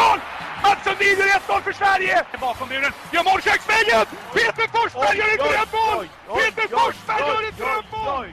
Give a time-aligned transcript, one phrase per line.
[0.00, 0.18] mål!
[0.64, 2.16] Mattsson vinner 1-0 för Sverige!
[2.40, 4.06] Bakom muren, gör mål köksvägen!
[4.36, 6.06] Peter Forsberg gör ett drömmål!
[6.38, 8.26] Peter Forsberg gör ett drömmål!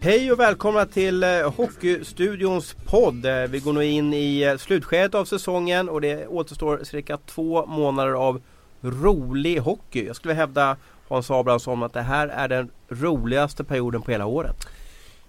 [0.00, 3.26] Hej och välkomna till eh, Hockeystudions podd.
[3.26, 7.66] Eh, Vi går nu in i eh, slutskedet av säsongen och det återstår cirka två
[7.66, 8.40] månader av
[8.82, 10.06] rolig hockey.
[10.06, 10.76] Jag skulle hävda
[11.08, 14.66] Hans Abrahamsson att det här är den roligaste perioden på hela året.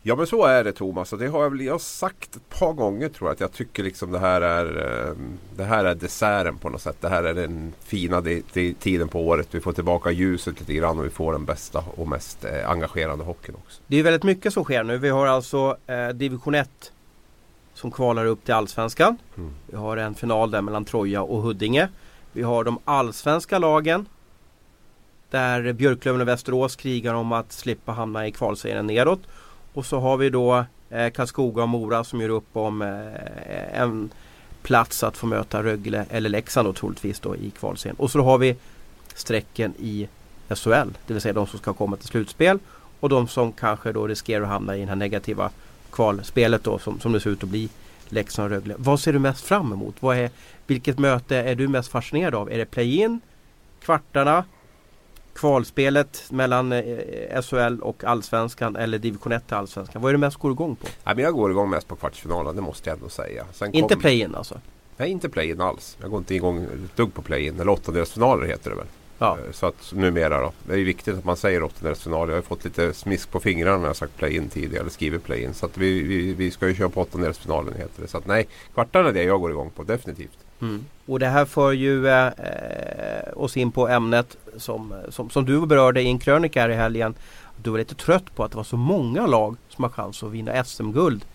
[0.02, 2.50] Ja men så är det Thomas och det har jag väl jag har sagt ett
[2.50, 4.66] par gånger tror jag att jag tycker liksom det här är
[5.08, 5.16] eh,
[5.56, 6.98] Det här är desserten på något sätt.
[7.02, 9.48] Det här är den fina de, de, tiden på året.
[9.52, 13.24] Vi får tillbaka ljuset lite grann och vi får den bästa och mest eh, engagerande
[13.24, 13.82] hockeyn också.
[13.88, 14.98] Det är väldigt mycket som sker nu.
[14.98, 16.92] Vi har alltså eh, division 1
[17.74, 19.18] som kvalar upp till Allsvenskan.
[19.38, 19.52] Mm.
[19.66, 21.90] Vi har en final där mellan Troja och Huddinge.
[22.32, 24.06] Vi har de allsvenska lagen
[25.30, 29.22] där Björklöven och Västerås krigar om att slippa hamna i kvalserien nedåt.
[29.74, 34.10] Och så har vi då eh, Karlskoga och Mora som gör upp om eh, en
[34.62, 37.96] plats att få möta Rögle eller Leksand då troligtvis då i kvalserien.
[38.00, 38.56] Och så har vi
[39.14, 40.08] strecken i
[40.50, 42.60] SHL, det vill säga de som ska komma till slutspel
[43.00, 45.50] och de som kanske då riskerar att hamna i det här negativa
[45.92, 47.70] kvalspelet då som, som det ser ut att bli
[48.10, 48.76] Leksand och Rögle.
[48.78, 49.96] Vad ser du mest fram emot?
[50.00, 50.30] Vad är,
[50.68, 52.52] vilket möte är du mest fascinerad av?
[52.52, 53.22] Är det play-in,
[53.82, 54.44] kvartarna,
[55.38, 60.02] kvalspelet mellan eh, SHL och Allsvenskan eller division 1 till Allsvenskan?
[60.02, 60.88] Vad är det mest går igång på?
[61.04, 63.46] Nej, men jag går igång mest på kvartsfinalen, det måste jag ändå säga.
[63.54, 64.60] Sen Inte kom- play-in alltså?
[64.98, 65.98] Nej, inte play-in alls.
[66.02, 67.60] Jag går inte igång ett dugg på play-in.
[67.60, 68.86] Eller åttondelsfinaler heter det väl.
[69.20, 69.38] Ja.
[69.46, 70.52] Eh, Så att numera då.
[70.68, 72.30] Det är viktigt att man säger åttondelsfinal.
[72.30, 74.80] Jag har fått lite smisk på fingrarna när jag sagt play-in tidigare.
[74.82, 75.54] Eller skrivit play-in.
[75.54, 78.08] Så att vi, vi, vi ska ju köra på åttondelsfinalen heter det.
[78.08, 79.84] Så att nej, kvartarna är det jag går igång på.
[79.84, 80.38] Definitivt.
[80.62, 80.86] Mm.
[81.06, 82.34] Och det här för ju eh, eh,
[83.36, 87.16] oss in på ämnet som, som, som du berörde i en krönika här i helgen.
[87.64, 90.32] Du var lite trött på att det var så många lag som har chans att
[90.32, 91.26] vinna SM-guld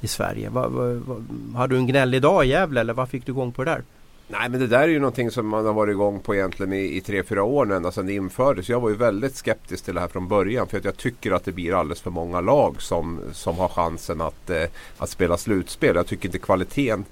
[0.00, 0.48] i Sverige.
[0.48, 1.16] Va, va, va,
[1.58, 3.82] hade du en gnällig dag i Gävle eller vad fick du igång på det där?
[4.28, 6.96] Nej men det där är ju någonting som man har varit igång på egentligen i,
[6.96, 8.68] i tre, fyra år nu ända sedan det infördes.
[8.68, 10.68] Jag var ju väldigt skeptisk till det här från början.
[10.68, 14.20] För att jag tycker att det blir alldeles för många lag som, som har chansen
[14.20, 14.64] att, eh,
[14.98, 15.96] att spela slutspel.
[15.96, 17.04] Jag tycker inte kvaliteten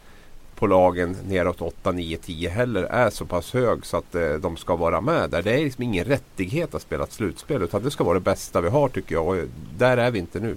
[0.64, 4.56] på lagen neråt 8, 9, 10 heller är så pass hög så att eh, de
[4.56, 5.42] ska vara med där.
[5.42, 8.60] Det är liksom ingen rättighet att spela ett slutspel utan det ska vara det bästa
[8.60, 9.26] vi har tycker jag.
[9.26, 9.44] Och eh,
[9.78, 10.56] där är vi inte nu.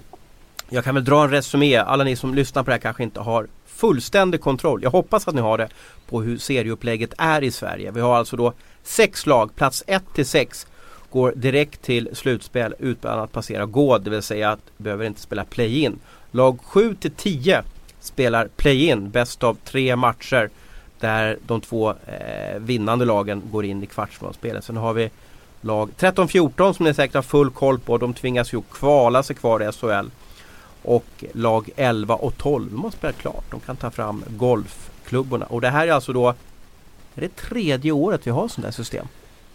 [0.68, 1.76] Jag kan väl dra en resumé.
[1.76, 4.82] Alla ni som lyssnar på det här kanske inte har fullständig kontroll.
[4.82, 5.68] Jag hoppas att ni har det
[6.08, 7.90] på hur serieupplägget är i Sverige.
[7.90, 8.52] Vi har alltså då
[8.82, 10.66] sex lag, plats 1 till 6
[11.10, 13.98] går direkt till slutspel utan att passera gå.
[13.98, 15.98] det vill säga att behöver inte spela play-in.
[16.30, 17.62] Lag 7 till 10
[18.08, 20.50] spelar play-in, bäst av tre matcher
[21.00, 24.64] där de två eh, vinnande lagen går in i kvartsfinalspelet.
[24.64, 25.10] Sen har vi
[25.60, 27.98] lag 13-14 som ni säkert har full koll på.
[27.98, 30.10] De tvingas ju kvala sig kvar i SHL.
[30.82, 33.44] Och lag 11 och 12 de har spelat klart.
[33.50, 35.46] De kan ta fram golfklubborna.
[35.46, 36.28] Och det här är alltså då
[37.14, 39.06] är det tredje året vi har sånt här system.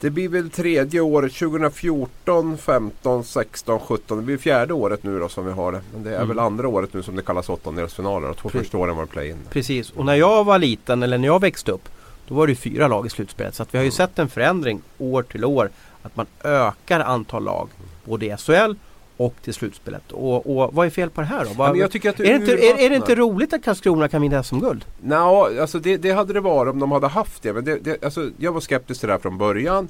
[0.04, 4.18] Det blir väl tredje året 2014, 15, 16, 17.
[4.18, 5.82] Det blir fjärde året nu då som vi har det.
[5.94, 6.28] Men det är Mm.
[6.28, 8.28] väl andra året nu som det kallas åttondelsfinaler.
[8.28, 8.62] De två Precis.
[8.62, 9.38] första åren var det play-in.
[9.50, 9.90] Precis.
[9.92, 11.90] Och när jag var liten eller när jag växte upp
[12.28, 13.56] då var det fyra lag i slutspelet.
[13.56, 15.70] Så vi har ju sett en förändring år till år.
[16.02, 17.70] Att man ökar antal lag
[18.06, 18.74] både i SHL
[19.18, 20.12] och till slutspelet.
[20.12, 21.50] Och, och vad är fel på det här då?
[21.50, 24.44] Ja, Vad, att är, det inte, är, är det inte roligt att Karlskrona kan vinna
[24.44, 24.86] SM-guld?
[25.02, 27.54] Nå, alltså det, det hade det varit om de hade haft det.
[27.54, 29.88] Men det, det, alltså jag var skeptisk till det här från början.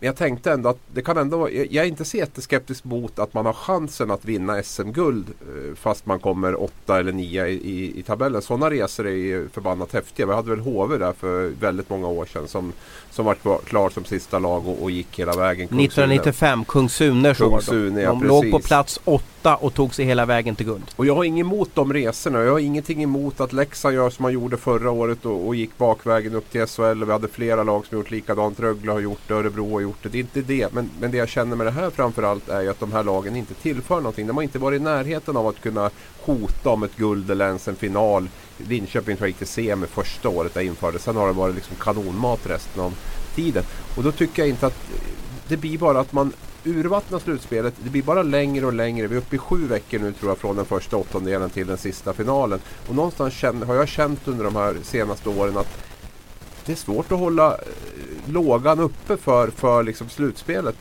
[0.00, 3.18] Men jag tänkte ändå att det kan ändå vara, jag är inte så jätteskeptisk mot
[3.18, 7.52] att man har chansen att vinna SM-guld eh, fast man kommer åtta eller nio i,
[7.52, 8.42] i, i tabellen.
[8.42, 10.26] Sådana resor är förbannat häftiga.
[10.26, 12.72] Vi hade väl HV där för väldigt många år sedan som,
[13.10, 15.68] som var klar- som sista lag och, och gick hela vägen.
[15.68, 15.84] Kungsune.
[15.84, 17.50] 1995, Kung Sunes år.
[17.50, 18.00] Kungsune, då.
[18.00, 18.68] ja, De låg på precis.
[18.68, 20.84] plats åtta och tog sig hela vägen till guld.
[20.96, 22.42] Och jag har inget emot de resorna.
[22.42, 25.78] Jag har ingenting emot att Leksand gör som man gjorde förra året och, och gick
[25.78, 27.02] bakvägen upp till SHL.
[27.02, 28.60] Och vi hade flera lag som gjort likadant.
[28.60, 30.08] Rögle har gjort det, Örebro har gjort det.
[30.08, 30.72] Det är inte det.
[30.72, 33.36] Men, men det jag känner med det här framförallt är ju att de här lagen
[33.36, 34.26] inte tillför någonting.
[34.26, 35.90] De har inte varit i närheten av att kunna
[36.20, 38.28] hota om ett guld eller ens en final.
[38.68, 41.02] Linköping tror jag gick till semi första året där infördes.
[41.02, 42.94] Sen har det varit liksom kanonmat resten av
[43.34, 43.64] tiden.
[43.96, 44.78] Och då tycker jag inte att
[45.48, 46.32] det blir bara att man
[46.64, 47.74] urvattnar slutspelet.
[47.78, 49.06] Det blir bara längre och längre.
[49.06, 51.78] Vi är uppe i sju veckor nu tror jag från den första åttondelen till den
[51.78, 52.60] sista finalen.
[52.88, 55.78] Och någonstans känner, har jag känt under de här senaste åren att
[56.66, 57.58] det är svårt att hålla eh,
[58.26, 60.76] lågan uppe för, för liksom slutspelet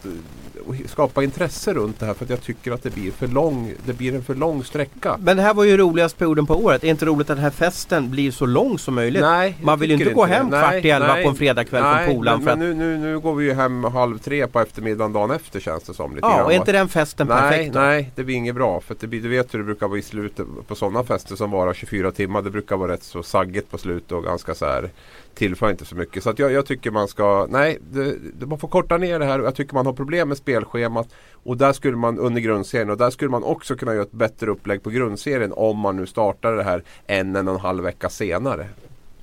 [0.85, 3.93] skapa intresse runt det här för att jag tycker att det blir, för lång, det
[3.93, 5.17] blir en för lång sträcka.
[5.19, 6.83] Men det här var ju roligast perioden på året.
[6.83, 9.21] Är inte roligt att den här festen blir så lång som möjligt?
[9.21, 10.59] Nej, Man vill ju inte gå hem det.
[10.59, 12.43] kvart i elva på en fredagkväll nej, från polaren.
[12.43, 15.31] Men, att, men nu, nu, nu går vi ju hem halv tre på eftermiddagen dagen
[15.31, 16.15] efter känns det som.
[16.15, 17.79] Lite ja, grann, och är inte den festen Nej, perfekt då?
[17.79, 18.81] nej, det blir inget bra.
[18.81, 21.51] För det blir, du vet hur det brukar vara i slutet på sådana fester som
[21.51, 22.41] varar 24 timmar.
[22.41, 24.89] Det brukar vara rätt så saggigt på slutet och ganska så här
[25.37, 26.23] tillför inte så mycket.
[26.23, 29.25] Så att jag, jag tycker man ska, nej, det, det, man får korta ner det
[29.25, 29.39] här.
[29.39, 31.07] Jag tycker man har problem med spelschemat.
[31.31, 34.51] Och där skulle man under grundserien och där skulle man också kunna göra ett bättre
[34.51, 38.09] upplägg på grundserien om man nu startar det här en, en och en halv vecka
[38.09, 38.67] senare.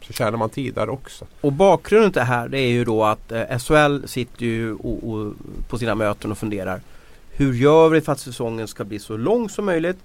[0.03, 1.27] Så tjänar man tid där också.
[1.41, 5.11] Och bakgrunden till det här det är ju då att eh, SHL sitter ju och,
[5.11, 5.33] och,
[5.69, 6.81] på sina möten och funderar.
[7.31, 9.99] Hur gör vi för att säsongen ska bli så lång som möjligt?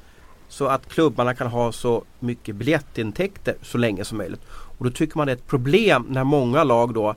[0.49, 4.41] Så att klubbarna kan ha så mycket biljettintäkter så länge som möjligt.
[4.79, 7.15] Och då tycker man det är ett problem när många lag då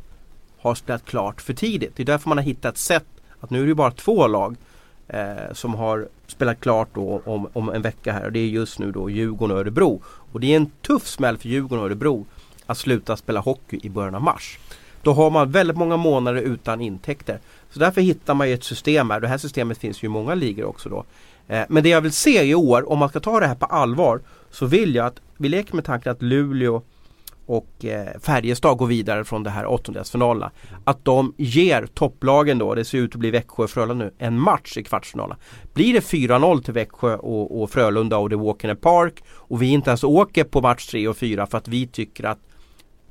[0.59, 1.97] har spelat klart för tidigt.
[1.97, 3.07] Det är därför man har hittat ett sätt
[3.41, 4.57] att nu är det ju bara två lag
[5.09, 8.79] eh, som har spelat klart då om, om en vecka här och det är just
[8.79, 10.03] nu då Djurgården och Örebro.
[10.05, 12.27] Och det är en tuff smäll för Djurgården och Örebro
[12.67, 14.59] att sluta spela hockey i början av mars.
[15.03, 17.39] Då har man väldigt många månader utan intäkter.
[17.71, 19.21] Så därför hittar man ju ett system här.
[19.21, 21.05] Det här systemet finns ju i många ligor också då.
[21.49, 23.67] Eh, Men det jag vill se i år, om man ska ta det här på
[23.67, 24.21] allvar,
[24.51, 26.83] så vill jag att vi leker med tanken att Luleå
[27.47, 30.51] och eh, Färjestad går vidare från det här åttondelsfinalerna.
[30.85, 34.39] Att de ger topplagen då, det ser ut att bli Växjö och Frölunda nu, en
[34.39, 35.37] match i kvartsfinalen.
[35.75, 39.63] Blir det 4-0 till Växjö och, och Frölunda och det walk in the park och
[39.63, 42.39] vi inte ens åker på match 3 och 4 för att vi tycker att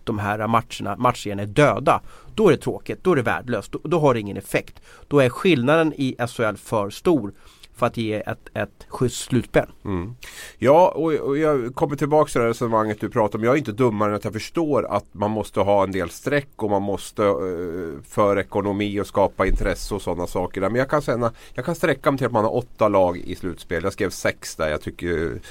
[0.03, 2.01] de här matcherna, matchen är döda.
[2.35, 4.81] Då är det tråkigt, då är det värdelöst, då, då har det ingen effekt.
[5.07, 7.33] Då är skillnaden i SHL för stor
[7.81, 9.65] för att ge ett, ett schysst slutspel.
[9.85, 10.15] Mm.
[10.57, 13.45] Ja, och, och jag kommer tillbaka till det resonemanget du pratar om.
[13.45, 16.49] Jag är inte dummare än att jag förstår att man måste ha en del streck
[16.55, 20.61] och man måste uh, för ekonomi och skapa intresse och sådana saker.
[20.61, 23.35] Men jag kan, säga, jag kan sträcka mig till att man har åtta lag i
[23.35, 23.83] slutspel.
[23.83, 24.69] Jag skrev sex där.
[24.69, 25.41] Jag tycker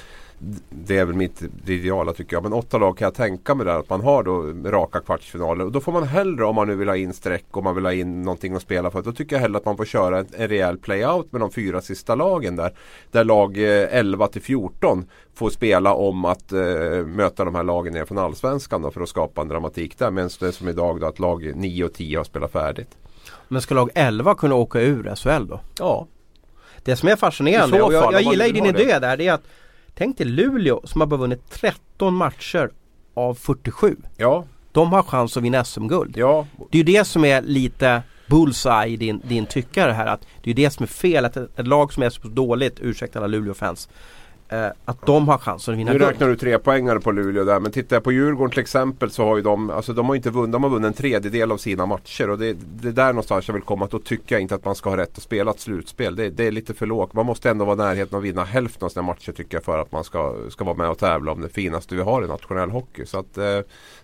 [0.71, 2.43] det är väl mitt det ideala tycker jag.
[2.43, 5.65] Men åtta lag kan jag tänka mig där att man har då raka kvartsfinaler.
[5.65, 7.85] Och då får man hellre om man nu vill ha in streck och man vill
[7.85, 9.03] ha in någonting att spela för.
[9.03, 11.81] Då tycker jag hellre att man får köra en, en rejäl playout med de fyra
[11.81, 12.75] sista lagen där.
[13.11, 15.05] Där lag eh, 11 till 14
[15.35, 16.61] får spela om att eh,
[17.07, 20.11] möta de här lagen ner från Allsvenskan då, för att skapa en dramatik där.
[20.11, 22.97] Medan det är som idag då att lag 9 och 10 har spelat färdigt.
[23.49, 25.61] Men ska lag 11 kunna åka ur SHL då?
[25.79, 26.07] Ja.
[26.85, 29.47] Det som är så och jag, jag gillar din idé där, det är att
[30.01, 32.71] Tänk dig Luleå som har bara vunnit 13 matcher
[33.15, 33.97] av 47.
[34.17, 36.17] Ja, De har chans att vinna SM-guld.
[36.17, 36.47] ja.
[36.71, 40.07] Det är ju det som är lite bullseye i din, din tyckare här.
[40.07, 41.25] Att det är det som är fel.
[41.25, 43.89] Att ett, ett lag som är så dåligt, ursäkta alla Luleå-fans.
[44.53, 46.11] Eh, att de har chansen att vinna Nu guld.
[46.11, 47.61] räknar du tre poängare på Luleå där.
[47.61, 50.31] Men tittar jag på Djurgården till exempel så har ju de, alltså de har inte
[50.31, 52.31] vunnit, de har vunnit en tredjedel av sina matcher.
[52.31, 53.85] Och det, det är där någonstans jag vill komma.
[53.85, 56.17] Att då tycker jag inte att man ska ha rätt att spela ett slutspel.
[56.17, 57.13] Det, det är lite för lågt.
[57.13, 59.65] Man måste ändå vara i närheten att vinna hälften av sina matcher tycker jag.
[59.65, 62.29] För att man ska, ska vara med och tävla om det finaste vi har i
[62.29, 63.07] nationell hockey.
[63.07, 63.61] Så att, eh,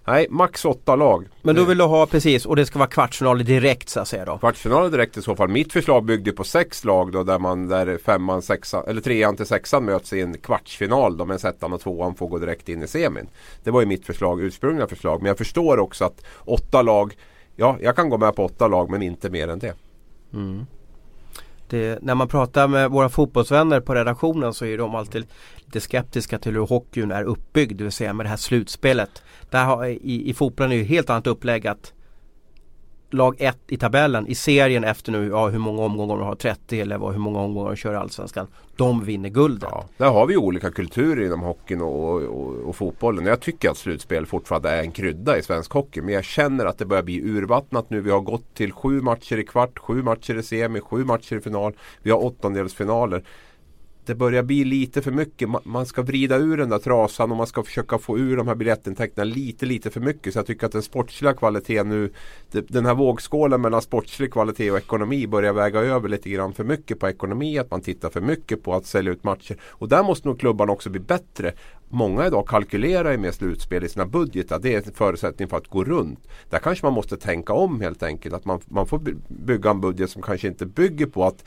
[0.07, 1.29] nej, max åtta lag.
[1.43, 4.25] Men då vill du ha precis, och det ska vara kvartsfinaler direkt så att säga
[4.25, 4.39] då.
[4.39, 5.49] Kvartsfinalen direkt i så fall.
[5.49, 9.47] Mitt förslag byggde på sex lag då där man där femman, sexan, eller trean till
[9.47, 12.87] sexan möts i en kvartsfinal då men ettan och tvåan får gå direkt in i
[12.87, 13.29] semin.
[13.65, 15.23] Det var ju mitt förslag, ursprungliga förslag.
[15.23, 17.17] Men jag förstår också att åtta lag,
[17.57, 19.75] ja jag kan gå med på åtta lag men inte mer än det.
[20.33, 20.67] Mm.
[21.69, 25.27] Det, när man pratar med våra fotbollsvänner på redaktionen så är de alltid
[25.57, 27.79] lite skeptiska till hur hockeyn är uppbyggd.
[27.79, 29.23] Det vill säga med det här slutspelet.
[29.51, 31.93] Där har, i, I fotbollen är det ju helt annat upplägg att
[33.11, 36.81] lag 1 i tabellen i serien efter nu, ja hur många omgångar de har, 30
[36.81, 38.47] eller vad, hur många omgångar de kör i Allsvenskan.
[38.77, 39.69] De vinner guldet.
[39.73, 43.27] Ja, där har vi olika kulturer inom hockeyn och, och, och fotbollen.
[43.27, 46.01] Jag tycker att slutspel fortfarande är en krydda i svensk hockey.
[46.01, 48.01] Men jag känner att det börjar bli urvattnat nu.
[48.01, 51.41] Vi har gått till sju matcher i kvart, sju matcher i semi, sju matcher i
[51.41, 51.73] final.
[52.03, 53.23] Vi har åttondelsfinaler.
[54.07, 55.49] Det börjar bli lite för mycket.
[55.65, 58.55] Man ska vrida ur den där trasan och man ska försöka få ur de här
[58.55, 60.33] biljettintäkterna lite, lite för mycket.
[60.33, 62.13] Så jag tycker att den sportsliga kvaliteten nu,
[62.51, 67.01] den här vågskålen mellan sportslig kvalitet och ekonomi börjar väga över lite grann för mycket
[67.01, 67.59] på ekonomi.
[67.59, 69.57] Att man tittar för mycket på att sälja ut matcher.
[69.63, 71.53] Och där måste nog klubbarna också bli bättre.
[71.89, 74.59] Många idag kalkylerar ju med slutspel i sina budgetar.
[74.59, 76.29] Det är en förutsättning för att gå runt.
[76.51, 78.35] Där kanske man måste tänka om helt enkelt.
[78.35, 81.45] Att man, man får bygga en budget som kanske inte bygger på att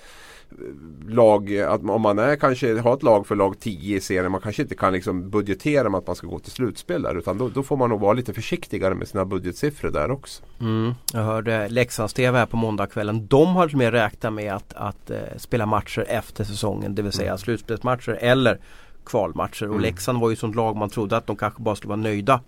[1.08, 4.42] lag, att om man är, kanske har ett lag för lag 10 i serien, man
[4.42, 7.18] kanske inte kan liksom budgetera med att man ska gå till slutspel där.
[7.18, 10.44] Utan då, då får man nog vara lite försiktigare med sina budgetsiffror där också.
[10.60, 13.28] Mm, jag hörde Leksands-TV här på måndagskvällen.
[13.28, 16.96] De har mer räknat med att, att eh, spela matcher efter säsongen.
[16.96, 18.60] Det vill säga slutspelsmatcher eller
[19.06, 19.64] kvalmatcher.
[19.68, 19.82] Och Mm.
[19.82, 22.42] Leksand var ju sånt lag man trodde att de kanske bara skulle vara nöjda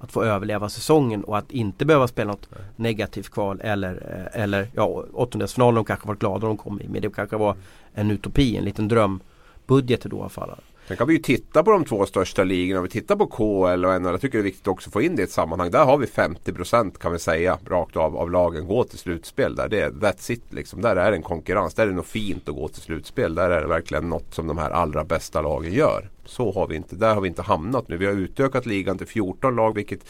[0.00, 3.92] att få överleva säsongen och att inte behöva spela något negativt kval eller,
[4.34, 6.88] eh, eller ja, åttondelsfinalen de kanske varit glada de kom i.
[6.88, 7.56] Men det kanske var
[7.94, 10.50] en utopi, en liten drömbudget i då fall.
[10.88, 12.82] Sen kan vi ju titta på de två största ligorna.
[12.82, 14.12] Vi tittar på KL och NHL.
[14.12, 15.70] Jag tycker det är viktigt också att få in det i ett sammanhang.
[15.70, 19.54] Där har vi 50% kan vi säga rakt av av lagen går till slutspel.
[19.54, 20.80] Där det är that's it liksom.
[20.80, 21.74] Där är det en konkurrens.
[21.74, 23.34] Där är det nog fint att gå till slutspel.
[23.34, 26.10] Där är det verkligen något som de här allra bästa lagen gör.
[26.24, 27.96] Så har vi inte, där har vi inte hamnat nu.
[27.96, 30.00] Vi har utökat ligan till 14 lag vilket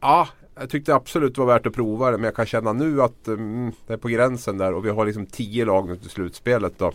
[0.00, 3.02] Ja, jag tyckte absolut det var värt att prova det men jag kan känna nu
[3.02, 6.10] att mm, det är på gränsen där och vi har liksom 10 lag nu till
[6.10, 6.72] slutspelet.
[6.78, 6.92] Då.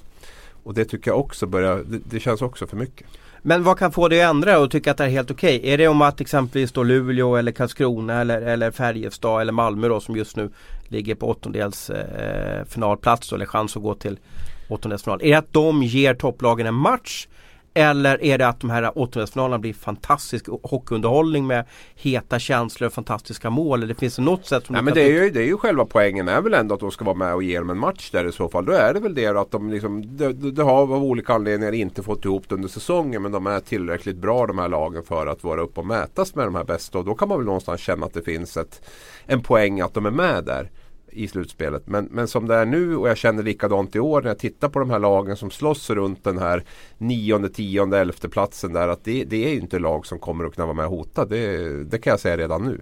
[0.63, 3.07] Och det tycker jag också börjar, det, det, känns också för mycket.
[3.41, 5.57] Men vad kan få dig att ändra och tycka att det är helt okej?
[5.57, 5.71] Okay?
[5.71, 9.99] Är det om att exempelvis då Luleå eller Karlskrona eller, eller Färjestad eller Malmö då
[9.99, 10.49] som just nu
[10.87, 14.19] ligger på åttondels eh, finalplats då, eller chans att gå till
[14.67, 15.21] åttondelsfinal.
[15.21, 17.27] Är det att de ger topplagen en match
[17.73, 23.49] eller är det att de här åttondelsfinalerna blir fantastisk hockeyunderhållning med heta känslor och fantastiska
[23.49, 23.87] mål?
[23.87, 26.27] Det finns något sätt som Nej, men det är, ju, det är ju själva poängen
[26.27, 28.31] är väl ändå att de ska vara med och ge dem en match där i
[28.31, 28.65] så fall.
[28.65, 32.03] Då är det väl det att de liksom, det, det har av olika anledningar inte
[32.03, 35.43] fått ihop det under säsongen men de är tillräckligt bra de här lagen för att
[35.43, 36.97] vara uppe och mätas med de här bästa.
[36.97, 38.81] Och då kan man väl någonstans känna att det finns ett,
[39.25, 40.69] en poäng att de är med där
[41.11, 41.87] i slutspelet.
[41.87, 44.69] Men, men som det är nu och jag känner likadant i år när jag tittar
[44.69, 46.63] på de här lagen som slåss runt den här
[46.97, 50.65] nionde, tionde, elfte platsen där att det, det är inte lag som kommer att kunna
[50.65, 51.25] vara med och hota.
[51.25, 52.81] Det, det kan jag säga redan nu.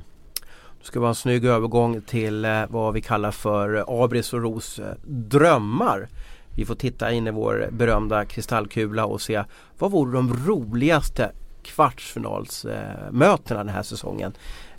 [0.79, 4.41] Det ska vara en snygg övergång till eh, vad vi kallar för eh, Abris och
[4.41, 6.07] Ros eh, drömmar.
[6.55, 9.43] Vi får titta in i vår berömda kristallkula och se
[9.79, 11.31] vad vore de roligaste
[11.63, 14.34] kvartsfinalsmötena den här säsongen.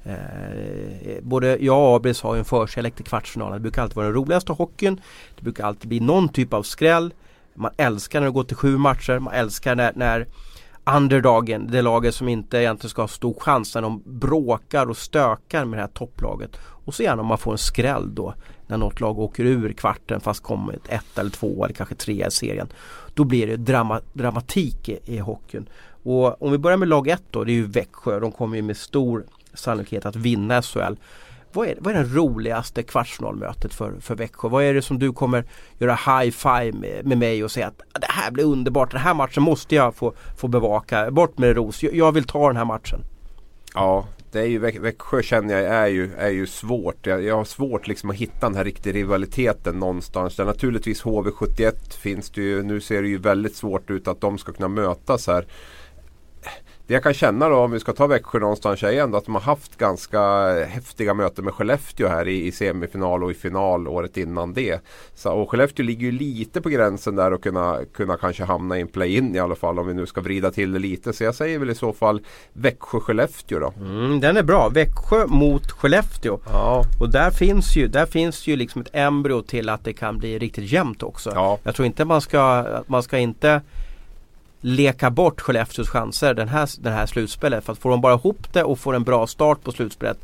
[0.08, 3.52] Eh, både jag och Abris har ju en förkärlek till kvartsfinalen.
[3.52, 5.00] Det brukar alltid vara den roligaste hockeyn.
[5.36, 7.14] Det brukar alltid bli någon typ av skräll.
[7.54, 9.18] Man älskar när det går till sju matcher.
[9.18, 10.26] Man älskar när, när
[10.96, 15.64] underdagen, det laget som inte egentligen ska ha stor chans när de bråkar och stökar
[15.64, 16.50] med det här topplaget.
[16.60, 18.34] Och så gärna om man får en skräll då
[18.66, 22.30] när något lag åker ur kvarten fast kommit ett eller två eller kanske tre i
[22.30, 22.68] serien.
[23.14, 25.68] Då blir det drama, dramatik i, i hockeyn.
[26.02, 28.20] Och om vi börjar med lag 1 då, det är ju Växjö.
[28.20, 29.24] De kommer ju med stor
[29.54, 30.94] sannolikhet att vinna SHL.
[31.52, 34.48] Vad är, vad är det roligaste kvartsfinalmötet för, för Växjö?
[34.48, 35.44] Vad är det som du kommer
[35.78, 39.00] göra high five med, med mig och säga att ah, det här blir underbart, den
[39.00, 41.10] här matchen måste jag få, få bevaka.
[41.10, 43.00] Bort med det Ros, jag, jag vill ta den här matchen.
[43.74, 47.06] Ja, det är ju Växjö känner jag är ju, är ju svårt.
[47.06, 50.36] Jag, jag har svårt liksom att hitta den här riktiga rivaliteten någonstans.
[50.36, 52.62] Där naturligtvis HV71 finns det ju.
[52.62, 55.46] Nu ser det ju väldigt svårt ut att de ska kunna mötas här.
[56.88, 59.34] Det jag kan känna då om vi ska ta Växjö någonstans är ändå att de
[59.34, 60.20] har haft ganska
[60.64, 64.80] häftiga möten med Skellefteå här i, i semifinal och i final året innan det.
[65.14, 68.80] Så, och Skellefteå ligger ju lite på gränsen där och kunna, kunna kanske hamna i
[68.80, 71.12] en play-in i alla fall om vi nu ska vrida till det lite.
[71.12, 72.20] Så jag säger väl i så fall
[72.52, 73.72] Växjö-Skellefteå då.
[73.80, 74.68] Mm, den är bra.
[74.68, 76.38] Växjö mot Skellefteå.
[76.52, 76.84] Ja.
[77.00, 80.38] Och där finns ju, där finns ju liksom ett embryo till att det kan bli
[80.38, 81.30] riktigt jämnt också.
[81.34, 81.58] Ja.
[81.62, 83.60] Jag tror inte man ska, man ska inte
[84.60, 87.64] leka bort Skellefteås chanser den här, den här slutspelet.
[87.64, 90.18] För att får de bara ihop det och får en bra start på slutspelet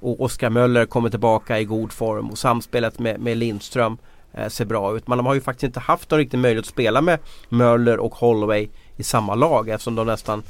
[0.00, 3.98] och Oskar Möller kommer tillbaka i god form och samspelet med, med Lindström
[4.32, 5.08] eh, ser bra ut.
[5.08, 7.18] Men de har ju faktiskt inte haft någon riktig möjlighet att spela med
[7.48, 10.42] Möller och Holloway i samma lag eftersom de nästan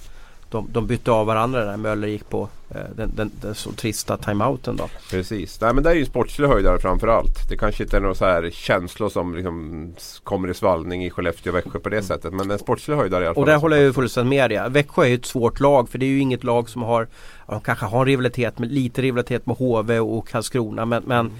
[0.49, 4.17] de, de bytte av varandra när Möller gick på eh, den, den, den, så trista
[4.17, 4.89] timeouten då.
[5.11, 7.49] Precis, Nej, men det är ju en sportslig höjdare framförallt.
[7.49, 11.53] Det kanske inte är några så här känslor som liksom kommer i svallning i Skellefteå
[11.53, 12.07] och Växjö på det mm.
[12.07, 12.33] sättet.
[12.33, 13.43] Men en sportslig höjdare i alla fall.
[13.43, 14.71] Och där håller jag ju fullständigt med dig.
[14.71, 17.09] Växjö är ju ett svårt lag för det är ju inget lag som har
[17.47, 21.33] De kanske har en rivalitet med lite rivalitet med HV och Karlskrona men, men mm.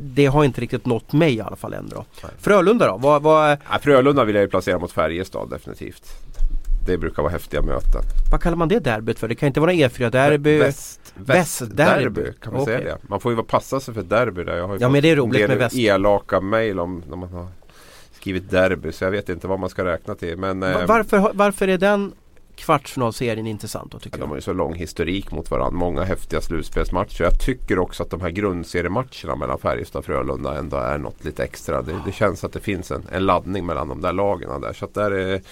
[0.00, 2.04] Det har inte riktigt nått mig i alla fall än då.
[2.38, 2.96] Frölunda då?
[2.96, 3.50] Vad, vad...
[3.50, 6.23] Ja, Frölunda vill jag ju placera mot Färjestad definitivt.
[6.86, 8.02] Det brukar vara häftiga möten.
[8.30, 9.28] Vad kallar man det derbyt för?
[9.28, 10.58] Det kan inte vara E4-derby?
[10.58, 12.78] Väst, västderby väst kan man okay.
[12.78, 12.98] säga det.
[13.08, 14.56] Man får ju passa sig för derby där.
[14.56, 15.76] Jag har ju ja men det är roligt med väst.
[15.76, 17.46] elaka mail om när man har
[18.12, 20.36] skrivit derby så jag vet inte vad man ska räkna till.
[20.36, 22.12] Men, eh, varför, varför är den
[22.56, 24.28] kvartsfinalserien intressant då tycker ja, jag?
[24.28, 25.78] De har ju så lång historik mot varandra.
[25.78, 27.24] Många häftiga slutspelsmatcher.
[27.24, 31.44] Jag tycker också att de här grundseriematcherna mellan Färjestad och Frölunda ändå är något lite
[31.44, 31.82] extra.
[31.82, 34.60] Det, det känns att det finns en, en laddning mellan de där lagen.
[34.60, 34.72] Där.
[34.72, 35.42] Så att där är,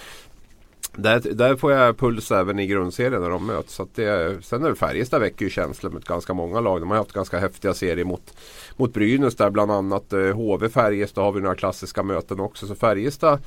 [0.95, 3.73] där, där får jag puls även i grundserien när de möts.
[3.73, 6.81] Så det, sen är det Färjestad väcker ju känslor mot ganska många lag.
[6.81, 8.33] De har haft ganska häftiga serier mot,
[8.77, 10.13] mot Brynäs där bland annat.
[10.13, 12.67] Eh, HV Färjestad har vi några klassiska möten också.
[12.67, 13.39] Så Färjestad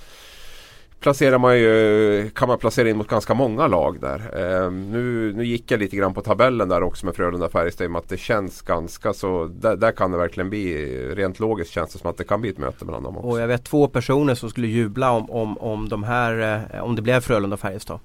[1.01, 4.19] placerar man ju, kan man placera in mot ganska många lag där.
[4.19, 7.89] Eh, nu, nu gick jag lite grann på tabellen där också med Frölunda Färjestad i
[7.89, 11.71] och med att det känns ganska så där, där, kan det verkligen bli, rent logiskt
[11.71, 13.29] känns det som att det kan bli ett möte mellan dem också.
[13.29, 16.97] Och jag vet två personer som skulle jubla om, om, om de här, eh, om
[16.97, 17.99] det blev Frölunda Färjestad.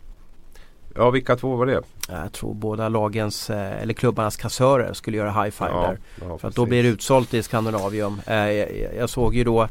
[0.95, 1.81] Ja, vilka två var det?
[2.10, 6.00] Jag tror båda lagens, eh, eller klubbarnas kassörer skulle göra high five Ja, där.
[6.29, 8.21] ja, För att då blir det utsålt i Skandinavium.
[8.27, 9.67] Eh, jag, jag såg ju då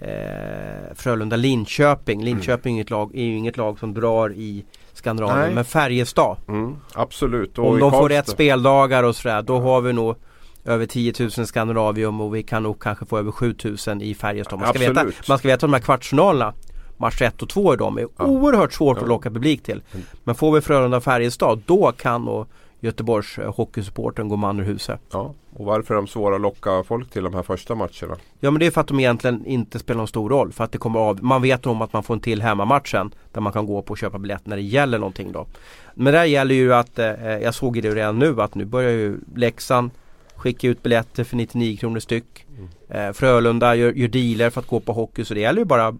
[0.00, 2.22] eh, Frölunda-Linköping.
[2.24, 5.38] Linköping är, ett lag, är ju inget lag som drar i Skandinavien.
[5.46, 5.54] Nej.
[5.54, 6.36] Men Färjestad.
[6.48, 7.58] Mm, absolut.
[7.58, 9.42] Och Om de får rätt speldagar och sådär.
[9.42, 10.16] Då har vi nog
[10.64, 13.54] över 10 000 i Skandinavium och vi kan nog kanske få över 7
[13.86, 14.58] 000 i Färjestad.
[14.58, 15.28] Man ska, veta, Absolut.
[15.28, 16.54] man ska veta att de här kvartsfinalerna
[16.96, 18.24] Match 1 och 2 i dem är Ja.
[18.24, 19.02] oerhört svårt Ja.
[19.02, 19.82] att locka publik till.
[19.92, 20.06] Mm.
[20.24, 22.46] Men får vi Frölunda och Färjestad då kan nog
[22.80, 25.00] Göteborgs eh, hockeysupporten gå man ur huset.
[25.12, 28.16] Ja, och varför är de svåra att locka folk till de här första matcherna?
[28.40, 30.52] Ja men det är för att de egentligen inte spelar någon stor roll.
[30.52, 33.40] För att det kommer av, man vet om att man får en till hemmamatchen där
[33.40, 35.46] man kan gå på och köpa biljett när det gäller någonting då.
[35.94, 38.90] Men där gäller ju att, eh, jag såg ju det redan nu att nu börjar
[38.90, 39.90] ju Leksand
[40.36, 42.46] skicka ut biljetter för 99 kronor styck.
[42.88, 45.96] Eh, Frölunda gör, gör dealer för att gå på hockey så det gäller ju bara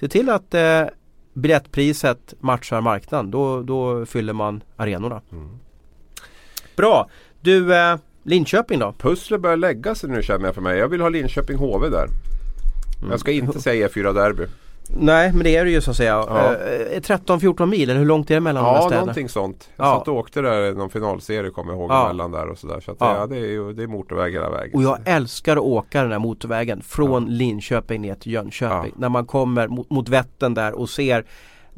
[0.00, 0.82] se till att eh,
[1.32, 3.30] biljettpriset matchar marknaden.
[3.30, 5.20] Då, då fyller man arenorna.
[5.32, 5.48] Mm.
[6.80, 7.08] Bra!
[7.40, 8.94] Du, eh, Linköping då?
[8.98, 10.78] Pusslet börjar lägga sig nu känner jag för mig.
[10.78, 12.06] Jag vill ha Linköping HV där.
[13.10, 14.44] Jag ska inte säga E4 Derby.
[14.96, 16.24] Nej men det är det ju så att säga.
[16.28, 16.54] Ja.
[16.92, 19.00] Eh, 13-14 mil eller hur långt är det mellan de här Ja, städerna?
[19.00, 19.68] någonting sånt.
[19.76, 19.98] Jag Ja.
[19.98, 22.04] satt och åkte där någon finalserie kommer jag ihåg Ja.
[22.04, 22.80] emellan där och sådär.
[22.80, 23.16] Så att, Ja.
[23.18, 23.26] ja.
[23.26, 24.74] det, är ju, det är motorväg hela vägen.
[24.74, 28.92] Och jag älskar att åka den här motorvägen från Linköping ner till Jönköping.
[28.94, 29.00] Ja.
[29.00, 31.24] När man kommer mot, mot Vättern där och ser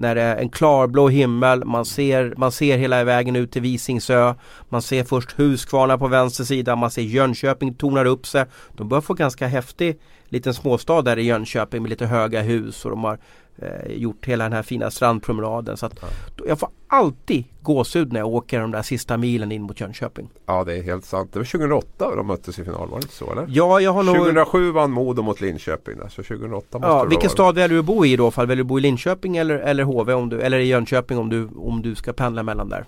[0.03, 4.35] när det är en klarblå himmel, man ser, man ser hela vägen ut till Visingsö.
[4.69, 8.45] Man ser först Huskvarna på vänster sida, man ser Jönköping tonar upp sig.
[8.77, 9.99] De börjar få ganska häftig
[10.33, 13.19] liten småstad där i Jönköping med lite höga hus och de har
[13.59, 15.77] eh, gjort hela den här fina strandpromenaden.
[15.77, 16.09] Så att, Ja.
[16.49, 20.29] jag får alltid gåshud när jag åker de där sista milen in mot Jönköping.
[20.47, 21.31] Ja, det är helt sant.
[21.33, 23.47] Det var 2008 de möttes i final, var det inte så eller?
[23.49, 24.17] Ja, jag har nog...
[24.17, 27.33] 2007 vann Modo mot Linköping där, så 2008 måste Ja, det vilken vara.
[27.33, 28.31] stad väljer du att bo i då?
[28.31, 28.47] Fall?
[28.47, 31.49] Väljer du bo i Linköping eller, eller HV om du, eller i Jönköping om du,
[31.57, 32.85] om du ska pendla mellan där?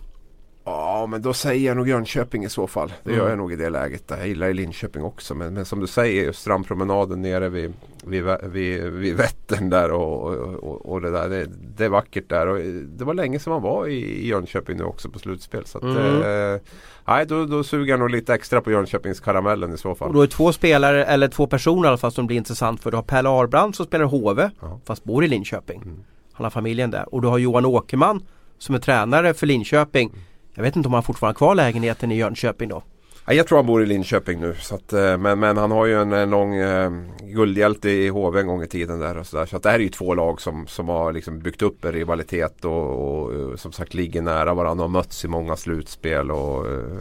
[0.66, 2.92] Ja, men då säger jag nog Jönköping i så fall.
[3.04, 3.30] Det gör Mm.
[3.30, 4.04] jag nog i det läget.
[4.08, 5.34] Jag gillar ju Linköping också.
[5.34, 7.72] Men, men som du säger, strandpromenaden nere vid,
[8.04, 11.28] vid, vid, vid Vättern där och, och, och det där.
[11.28, 12.46] Det, det är vackert där.
[12.46, 12.58] Och
[12.98, 15.66] det var länge sedan man var i, i Jönköping nu också på slutspel.
[15.66, 16.54] Så att, Mm.
[16.54, 16.60] eh,
[17.06, 20.08] nej, då, då suger jag nog lite extra på Jönköpings karamellen i så fall.
[20.08, 22.80] Och då är det två spelare, eller två personer i alla fall som blir intressant
[22.82, 24.80] för du har Pelle Arbrand som spelar HV Ja.
[24.84, 25.82] fast bor i Linköping.
[25.82, 25.96] Mm.
[26.32, 27.14] Han har familjen där.
[27.14, 28.22] Och du har Johan Åkerman
[28.58, 30.12] som är tränare för Linköping.
[30.54, 32.82] Jag vet inte om han fortfarande har kvar lägenheten i Jönköping då.
[33.26, 34.54] Jag tror han bor i Linköping nu.
[34.60, 36.90] Så att, eh, men, men han har ju en, en lång eh,
[37.22, 39.46] guldhjälte i HV en gång i tiden där och så där.
[39.46, 41.92] Så att det här är ju två lag som, som har liksom byggt upp en
[41.92, 43.14] rivalitet och, och
[43.54, 46.30] och som sagt ligger nära varandra och har mötts i många slutspel.
[46.30, 46.98] Och, eh,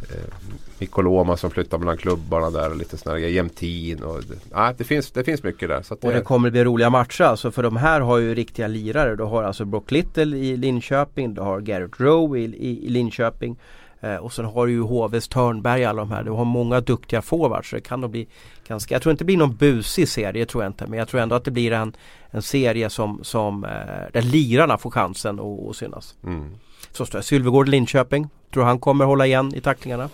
[0.00, 0.34] eh
[0.78, 3.34] Mikko Loma som flyttar mellan klubbarna där och lite sådana grejer.
[3.34, 5.82] Jämtin och det, nej, det, finns, det finns mycket där.
[5.82, 8.34] Så att Och det det, kommer bli roliga matcher alltså för de här har ju
[8.34, 9.16] riktiga lirare.
[9.16, 13.56] Du har alltså Brock Little i Linköping, du har Garrett Rowe i, i, i Linköping.
[14.00, 16.22] Eh, och sen har du ju HVs Törnberg alla de här.
[16.22, 18.28] Du har många duktiga forwards så det kan nog bli
[18.68, 20.86] ganska, jag tror inte det blir någon busig serie, tror jag inte.
[20.86, 21.96] Men jag tror ändå att det blir en,
[22.30, 23.70] en serie som, som eh,
[24.12, 26.14] där lirarna får chansen att, synas.
[26.24, 26.54] mm.
[26.92, 27.22] Så står det.
[27.22, 28.28] Sylvegård Linköping.
[28.52, 30.08] Tror han kommer hålla igen i tacklingarna?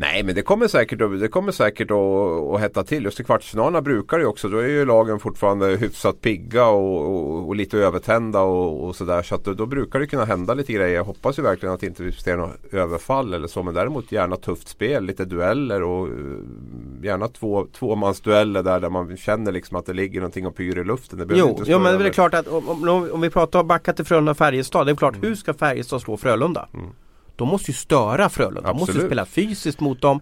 [0.00, 3.04] Nej men det kommer säkert, att- det kommer säkert att, att hetta till.
[3.04, 4.48] Just i kvartsfinalerna brukar det ju också.
[4.48, 9.22] Då är ju lagen fortfarande hyfsat pigga och, och, och lite övertända och, och sådär.
[9.22, 10.94] Så att då, brukar det kunna hända lite grejer.
[10.94, 13.62] Jag hoppas ju verkligen att det inte sker något överfall eller så.
[13.62, 16.14] Men däremot gärna tufft spel, lite dueller och eh,
[17.02, 20.84] gärna två, tvåmansdueller där, där man känner liksom att det ligger någonting och pyr i
[20.84, 21.18] luften.
[21.18, 23.92] Det Jo, inte jo men det är klart att om, om, om vi pratar backa
[23.92, 24.86] till Frölunda och Färjestad.
[24.86, 26.68] Det är klart, hur ska Färjestad slå Frölunda?
[26.74, 26.86] Mm.
[27.40, 28.72] De måste ju störa Frölunda.
[28.72, 30.20] De måste spela fysiskt mot dem.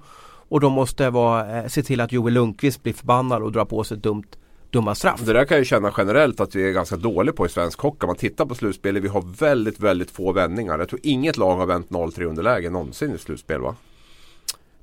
[0.48, 3.85] Och de måste vara, eh, se till att Joel Lundqvist blir förbannad och drar på
[3.85, 4.24] sig ett dumt,
[4.70, 5.20] dumma straff.
[5.24, 8.04] Det där kan jag känna generellt att vi är ganska dåliga på i svensk hockey.
[8.04, 10.78] Om man tittar på slutspelet, vi har väldigt, väldigt få vändningar.
[10.78, 13.76] Jag tror inget lag har vänt 0-3 underläge någonsin i slutspel va?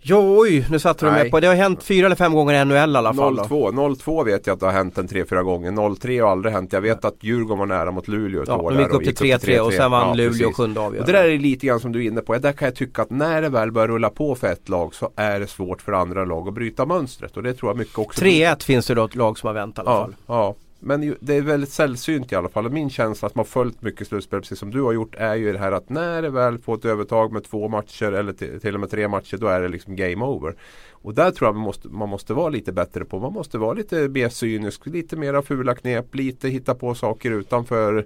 [0.07, 1.23] Jo, oj, nu satte de Nej.
[1.23, 1.39] med på.
[1.39, 3.35] Det har hänt fyra eller fem gånger i NHL i alla fall.
[3.35, 3.43] Då.
[3.43, 3.71] 0-2.
[3.71, 5.71] 0-2 vet jag att det har hänt en 3-4 gånger.
[5.71, 6.73] 0-3 har aldrig hänt.
[6.73, 9.03] Jag vet att Djurgården var nära mot Luleå ett Ja, år de gick där upp
[9.03, 11.11] till 3-3 och sen vann Ja, Luleå sjunde avgörande.
[11.11, 12.37] det där är lite grann som du är inne på.
[12.37, 15.09] Där kan jag tycka att när det väl börjar rulla på för ett lag så
[15.15, 17.37] är det svårt för andra lag att bryta mönstret.
[17.37, 19.77] Och det tror jag mycket också 3-1 finns det då ett lag som har vänt
[19.77, 20.15] i alla Ja, fall.
[20.27, 20.55] ja.
[20.87, 22.69] Men det är väldigt sällsynt i alla fall.
[22.69, 25.53] Min känsla att man har följt mycket slutspel precis som du har gjort är ju
[25.53, 28.73] det här att när det väl får ett övertag med två matcher eller till, till
[28.73, 30.55] och med tre matcher då är det liksom game over.
[30.91, 33.19] Och där tror jag man måste, man måste vara lite bättre på.
[33.19, 38.05] Man måste vara lite mer cynisk, lite mera fula knep, lite hitta på saker utanför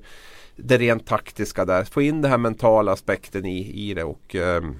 [0.56, 1.84] det rent taktiska där.
[1.84, 4.76] Få in den här mentala aspekten i, i det och ehm,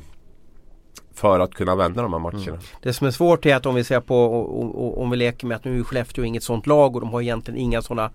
[1.20, 2.60] för att kunna vända de här matcherna.
[2.82, 5.18] Det som är svårt är att om vi ser på, och, och, och, om vi
[5.18, 8.12] leker med att nu är Skellefteå inget sånt lag och de har egentligen inga sådana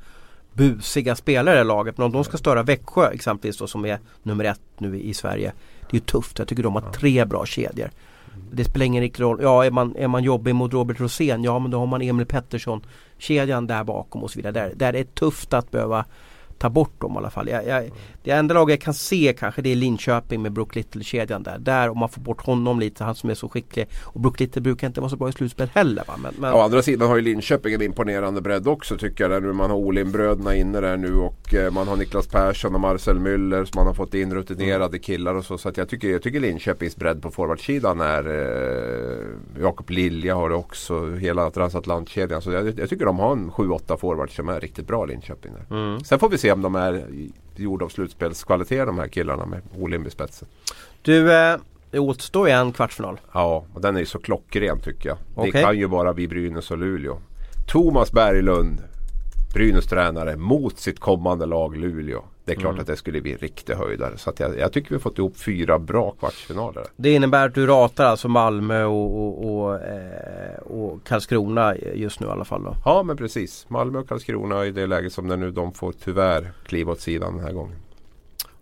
[0.53, 1.99] busiga spelare i laget.
[1.99, 5.53] Men om de ska störa Växjö exempelvis då, som är nummer ett nu i Sverige.
[5.81, 6.39] Det är ju tufft.
[6.39, 7.91] Jag tycker de har tre bra kedjor.
[8.53, 9.39] Det spelar ingen riktig roll.
[9.43, 12.27] Ja, är man, är man jobbig mot Robert Rosén, ja men då har man Emil
[12.27, 12.87] Pettersson
[13.19, 14.53] kedjan där bakom och så vidare.
[14.53, 16.05] Där, där är det tufft att behöva
[16.65, 17.49] ta bort dem i alla fall.
[17.49, 17.91] Jag, jag,
[18.23, 21.59] det enda laget jag kan se kanske det är Linköping med Brook Little-kedjan där.
[21.59, 23.87] Där om man får bort honom lite, han som är så skicklig.
[24.03, 26.05] Och Brook Little brukar inte vara så bra i slutspel heller.
[26.07, 26.15] Va?
[26.23, 26.55] Men, men...
[26.55, 29.43] Å andra sidan har ju Linköping en imponerande bredd också tycker jag.
[29.43, 33.19] Där man har Olin-bröderna inne där nu och eh, man har Niklas Persson och Marcel
[33.19, 35.01] Müller som man har fått in rutinerade mm.
[35.01, 35.59] killar och så.
[35.59, 40.55] Så jag, tycker, jag tycker Linköpings bredd på forwardsidan är eh, Jakob Lilja har det
[40.55, 41.15] också.
[41.15, 42.43] Hela transatlantkedjan.
[42.43, 45.53] Så jag, jag tycker de har en 7-8 forwards som är riktigt bra Linköping.
[45.53, 45.77] Där.
[45.77, 46.01] Mm.
[46.05, 47.07] Sen får vi se om de är
[47.57, 50.49] gjorda av slutspelskvalitet de här killarna med Olimb i spetsen.
[51.03, 51.57] Du, eh,
[51.91, 53.21] det återstår ju en kvartsfinal.
[53.33, 55.19] Ja, och den är ju så klockren tycker jag.
[55.37, 55.51] Okay.
[55.51, 57.19] Det kan ju bara bli Brynäs och Luleå.
[57.67, 58.83] Thomas Berglund,
[59.55, 62.25] Brynäs tränare mot sitt kommande lag Luleå.
[62.45, 62.81] Det är klart mm.
[62.81, 64.19] att det skulle bli en riktig höjdare.
[64.19, 66.85] Så jag, jag, tycker vi fått ihop fyra bra kvartsfinaler.
[66.97, 72.27] Det innebär att du ratar alltså Malmö och, och, och, eh, och Karlskrona just nu
[72.27, 72.75] i alla fall då?
[72.85, 73.67] Ja men precis.
[73.69, 77.37] Malmö och Karlskrona i det läget som det nu de får tyvärr kliva åt sidan
[77.37, 77.77] den här gången.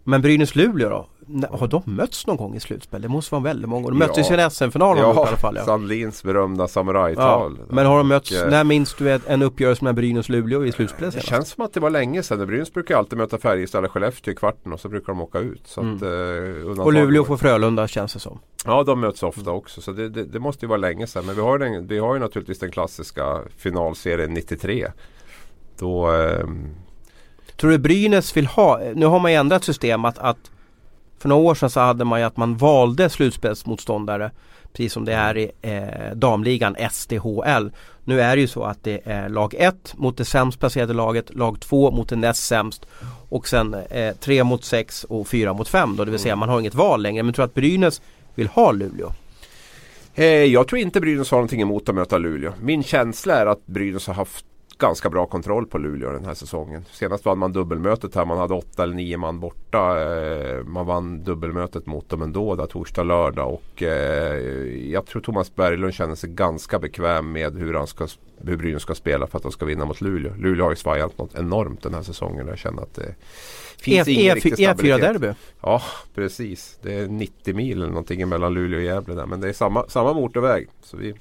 [0.04, 1.06] Men Brynäs-Luleå då?
[1.50, 3.02] Har de mötts någon gång i slutspel?
[3.02, 3.88] Det måste vara väldigt många.
[3.88, 4.36] De möttes ja.
[4.36, 5.56] i en SM-final ja, i alla fall.
[5.56, 7.56] Ja, Sandlins berömda samurajtal.
[7.58, 7.64] Ja.
[7.68, 11.10] Men har de mötts, och, när minns du en uppgörelse med Brynäs Luleå i slutspel
[11.10, 12.46] Det känns som att det var länge sedan.
[12.46, 15.66] Brynäs brukar alltid möta Färjestad eller Skellefteå i kvarten och så brukar de åka ut.
[15.66, 15.96] Så mm.
[15.96, 18.38] att, eh, och Luleå får Frölunda känns det som.
[18.64, 21.26] Ja de möts ofta också så det, det, det måste ju vara länge sedan.
[21.26, 24.86] Men vi har, den, vi har ju naturligtvis den klassiska finalserien 93.
[25.78, 26.46] Då eh,
[27.56, 30.50] Tror du Brynäs vill ha, nu har man ju ändrat system att, att
[31.22, 34.30] för några år sedan så hade man ju att man valde slutspelsmotståndare
[34.72, 37.70] Precis som det är i eh, damligan SDHL.
[38.04, 41.34] Nu är det ju så att det är lag 1 mot det sämst placerade laget,
[41.34, 42.86] lag 2 mot det näst sämst
[43.28, 43.76] och sen
[44.20, 46.04] 3 eh, mot 6 och 4 mot 5 då.
[46.04, 47.22] Det vill säga man har inget val längre.
[47.22, 48.02] Men tror att Brynäs
[48.34, 49.12] vill ha Luleå?
[50.14, 52.52] Eh, jag tror inte Brynäs har någonting emot att möta Luleå.
[52.60, 54.44] Min känsla är att Brynäs har haft
[54.78, 56.84] ganska bra kontroll på Luleå den här säsongen.
[56.92, 58.24] Senast vann man dubbelmötet här.
[58.24, 60.02] Man hade åtta eller nio man borta.
[60.02, 63.52] Eh, man vann dubbelmötet mot dem ändå där torsdag, lördag.
[63.52, 64.36] Och eh,
[64.90, 68.08] jag tror Thomas Berglund känner sig ganska bekväm med hur, han ska,
[68.44, 70.34] hur Brynäs ska spela för att de ska vinna mot Luleå.
[70.34, 72.46] Luleå har ju svajat något enormt den här säsongen.
[72.48, 73.14] Jag känner att det
[73.78, 75.00] finns e ingen riktig stabilitet.
[75.00, 75.34] E4-derby?
[75.60, 75.82] Ja,
[76.14, 76.78] precis.
[76.82, 79.26] Det är 90 mil eller någonting mellan Luleå och Gävle där.
[79.26, 80.68] Men det är samma, samma motorväg.
[80.82, 81.14] Så vi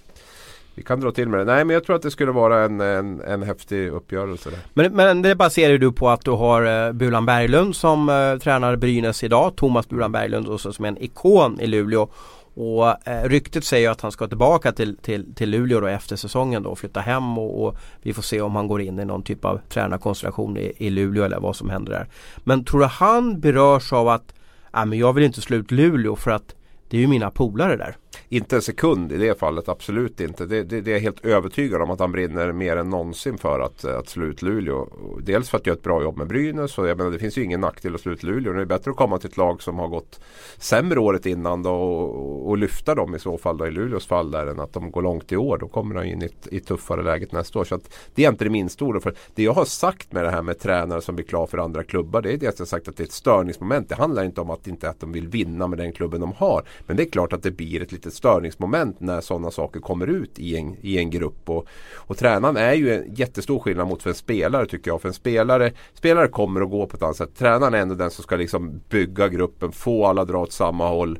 [0.81, 1.45] vi kan dra till med det.
[1.45, 4.49] Nej men jag tror att det skulle vara en, en, en häftig uppgörelse.
[4.49, 4.59] Där.
[4.73, 8.75] Men, men det baserar du på att du har eh, Bulan Berglund som eh, tränar
[8.75, 9.55] Brynäs idag.
[9.55, 12.09] Thomas Bulan Berglund också som är en ikon i Luleå.
[12.53, 16.63] Och eh, ryktet säger att han ska tillbaka till, till, till Luleå då efter säsongen
[16.63, 19.23] då och flytta hem och, och, vi får se om han går in i någon
[19.23, 22.07] typ av tränarkonstellation i, i Luleå eller vad som händer där.
[22.43, 24.33] Men tror du han berörs av att
[24.71, 26.55] ah, men jag vill inte slå ut Luleå för att
[26.89, 27.95] det är ju mina polare där.
[28.33, 30.45] Inte en sekund i det fallet, absolut inte.
[30.45, 33.59] Det, det, det är jag helt övertygad om att han brinner mer än någonsin för
[33.59, 34.87] att, att slå ut Luleå.
[35.19, 36.77] Dels för att göra ett bra jobb med Brynäs.
[36.77, 38.53] Och jag menar, det finns ju ingen nackdel att slå ut Luleå.
[38.53, 40.19] Det är bättre att komma till ett lag som har gått
[40.57, 44.31] sämre året innan då, och, och lyfta dem i så fall då, i Luleås fall
[44.31, 45.57] där än att de går långt i år.
[45.57, 47.63] Då kommer han in i i tuffare läget nästa år.
[47.63, 49.13] Så att, det är inte det minsta ordet för.
[49.35, 52.21] Det jag har sagt med det här med tränare som blir klar för andra klubbar.
[52.21, 53.89] Det är det att jag har sagt att det är ett störningsmoment.
[53.89, 56.63] Det handlar inte om att, inte att de vill vinna med den klubben de har.
[56.87, 60.39] Men det är klart att det blir ett litet störningsmoment när sådana saker kommer ut
[60.39, 61.49] i en, i en grupp.
[61.49, 65.01] Och, och tränaren är ju en jättestor skillnad mot för en spelare tycker jag.
[65.01, 67.37] För en spelare, spelare kommer och går på ett annat sätt.
[67.37, 71.19] Tränaren är ändå den som ska liksom bygga gruppen, få alla dra åt samma håll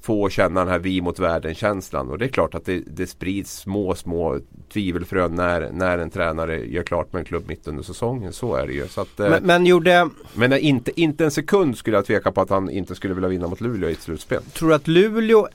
[0.00, 2.08] få känna den här vi mot världen känslan.
[2.08, 4.38] Och det är klart att det, det sprids små, små
[4.72, 8.32] tvivelfrön när, när en tränare gör klart med en klubb mitt under säsongen.
[8.32, 8.88] Så är det ju.
[8.88, 10.08] Så att, eh, men, men, gjorde...
[10.34, 13.48] men inte, inte en sekund skulle jag tveka på att han inte skulle vilja vinna
[13.48, 14.42] mot Luleå i ett slutspel.
[14.42, 15.48] Tror du att Luleå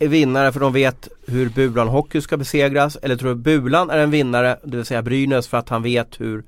[0.00, 2.96] är vinnare för de vet hur Bulan Hockey ska besegras?
[3.02, 6.20] Eller tror du Bulan är en vinnare, det vill säga Brynäs, för att han vet
[6.20, 6.44] hur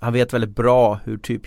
[0.00, 1.46] han vet väldigt bra hur typ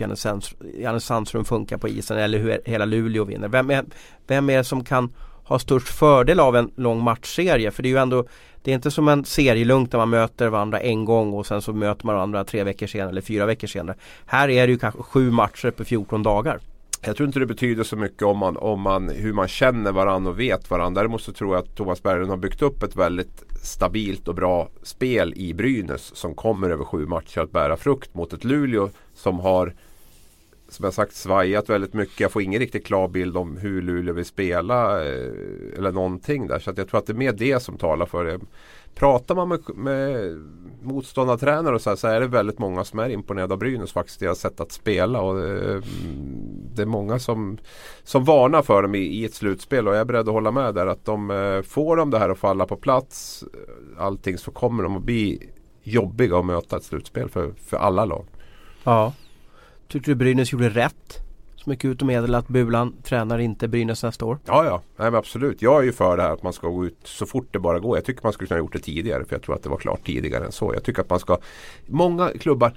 [0.79, 3.47] Janne Sandström funkar på isen eller hur hela Luleå vinner.
[3.47, 3.85] Vem är,
[4.27, 7.71] vem är det som kan ha störst fördel av en lång matchserie?
[7.71, 8.25] För det är ju ändå
[8.63, 11.73] Det är inte som en serielunk där man möter varandra en gång och sen så
[11.73, 13.97] möter man varandra tre veckor senare eller fyra veckor senare.
[14.25, 16.59] Här är det ju kanske sju matcher på 14 dagar.
[17.03, 20.31] Jag tror inte det betyder så mycket om man, om man, hur man känner varandra
[20.31, 21.01] och vet varandra.
[21.01, 24.69] Däremot så tror jag att Thomas Berglund har byggt upp ett väldigt stabilt och bra
[24.83, 29.39] spel i Brynäs som kommer över sju matcher att bära frukt mot ett Luleå som
[29.39, 29.73] har
[30.69, 32.19] som jag sagt svajat väldigt mycket.
[32.19, 35.31] Jag får ingen riktigt klar bild om hur Luleå vill spela eh,
[35.77, 36.59] eller någonting där.
[36.59, 38.39] Så att jag tror att det är mer det som talar för det.
[38.95, 40.35] Pratar man med, med
[40.81, 44.19] motståndartränare och så, här, så är det väldigt många som är imponerade av Brynäs faktiskt.
[44.19, 45.21] Deras sätt att spela.
[45.21, 45.81] Och eh,
[46.75, 47.57] det är många som,
[48.03, 50.75] som varnar för dem i, i, ett slutspel och jag är beredd att hålla med
[50.75, 50.87] där.
[50.87, 53.43] Att de eh, får de det här att falla på plats
[53.97, 55.49] allting så kommer de att bli
[55.83, 58.25] jobbiga att möta ett slutspel för, för alla lag.
[58.83, 59.13] Ja.
[59.87, 61.17] Tycker du Brynäs gjorde rätt?
[61.55, 64.39] Som gick ut och meddelade att Bulan tränar inte Brynäs nästa år.
[64.45, 64.81] Ja, ja.
[64.97, 65.61] Nej, men absolut.
[65.61, 67.79] Jag är ju för det här att man ska gå ut så fort det bara
[67.79, 67.97] går.
[67.97, 69.25] Jag tycker man skulle kunna ha gjort det tidigare.
[69.25, 70.73] För jag tror att det var klart tidigare än så.
[70.73, 71.37] Jag tycker att man ska
[71.87, 72.73] Många klubbar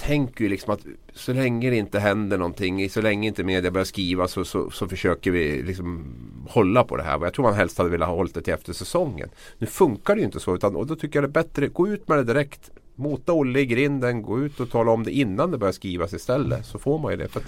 [0.00, 0.80] tänker ju liksom att
[1.14, 4.88] så länge det inte händer någonting, så länge inte media börjar skriva så, så, så
[4.88, 6.04] försöker vi liksom
[6.48, 7.20] hålla på det här.
[7.22, 9.28] Jag tror man helst hade velat ha hållit det till efter säsongen.
[9.58, 11.88] Nu funkar det ju inte så utan och då tycker jag det är bättre, gå
[11.88, 12.70] ut med det direkt.
[12.94, 16.66] Mota Olle i grinden, gå ut och tala om det innan det börjar skrivas istället.
[16.66, 17.28] Så får man ju det.
[17.28, 17.42] För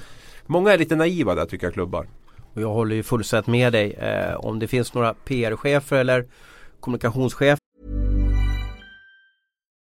[0.47, 2.07] många är lite naiva där tycker jag klubbar.
[2.55, 3.93] Och jag håller ju fullständigt med dig.
[3.93, 6.27] Eh, om det finns några PR-chefer eller
[6.81, 7.62] kommunikationschefer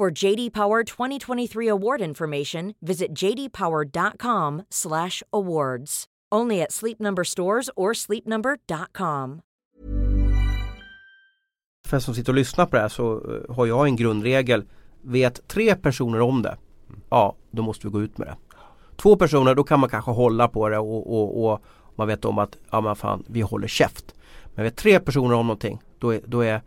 [0.00, 6.04] For JD Power 2023 award information, visit jdpower.com/awards.
[6.34, 9.40] Only at Sleep Number stores or sleepnumber.com.
[11.88, 13.20] För som sitter och lyssnar på det här så eh,
[13.54, 14.64] har jag en grundregel.
[15.02, 16.56] Vet tre personer om det,
[17.10, 18.36] ja då måste vi gå ut med det.
[18.96, 21.62] Två personer, då kan man kanske hålla på det och, och, och
[21.94, 24.14] man vet om att ja men fan, vi håller käft.
[24.54, 26.62] Men vet tre personer om någonting, då är, då är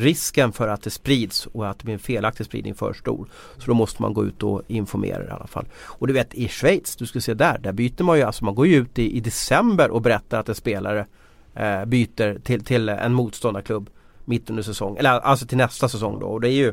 [0.00, 3.28] risken för att det sprids och att det blir en felaktig spridning för stor.
[3.58, 5.66] Så då måste man gå ut och informera i alla fall.
[5.74, 8.54] Och du vet i Schweiz, du ska se där, där byter man ju, alltså man
[8.54, 11.06] går ju ut i, i december och berättar att en spelare
[11.54, 13.90] eh, byter till, till en motståndarklubb
[14.24, 16.26] mitt under säsong, eller alltså till nästa säsong då.
[16.26, 16.72] Och det är ju,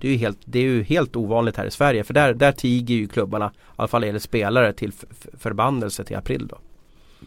[0.00, 2.52] det är ju, helt, det är ju helt ovanligt här i Sverige för där, där
[2.52, 4.92] tiger ju klubbarna, i alla fall när det spelare till
[5.38, 6.58] förbannelse till april då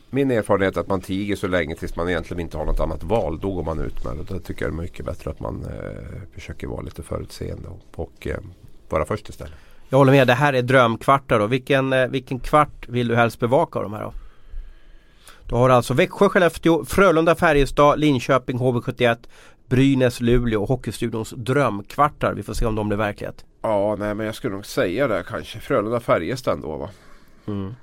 [0.09, 3.03] min erfarenhet är att man tiger så länge tills man egentligen inte har något annat
[3.03, 3.39] val.
[3.39, 4.33] Då går man ut med det.
[4.33, 7.99] Då tycker jag det är mycket bättre att man eh, försöker vara lite förutseende och,
[7.99, 8.37] och eh,
[8.89, 9.53] vara först istället.
[9.89, 10.27] Jag håller med.
[10.27, 11.47] Det här är drömkvartar då.
[11.47, 14.13] Vilken, eh, vilken kvart vill du helst bevaka av de här då?
[15.49, 19.17] Du har alltså Växjö, Skellefteå, Frölunda, Färjestad, Linköping, HV71,
[19.69, 22.33] Brynäs, Luleå och Hockeystudions drömkvartar.
[22.33, 23.45] Vi får se om de blir verklighet.
[23.61, 25.59] Ja, nej men jag skulle nog säga det kanske.
[25.59, 26.89] Frölunda, Färjestad ändå va.
[27.47, 27.75] Mm.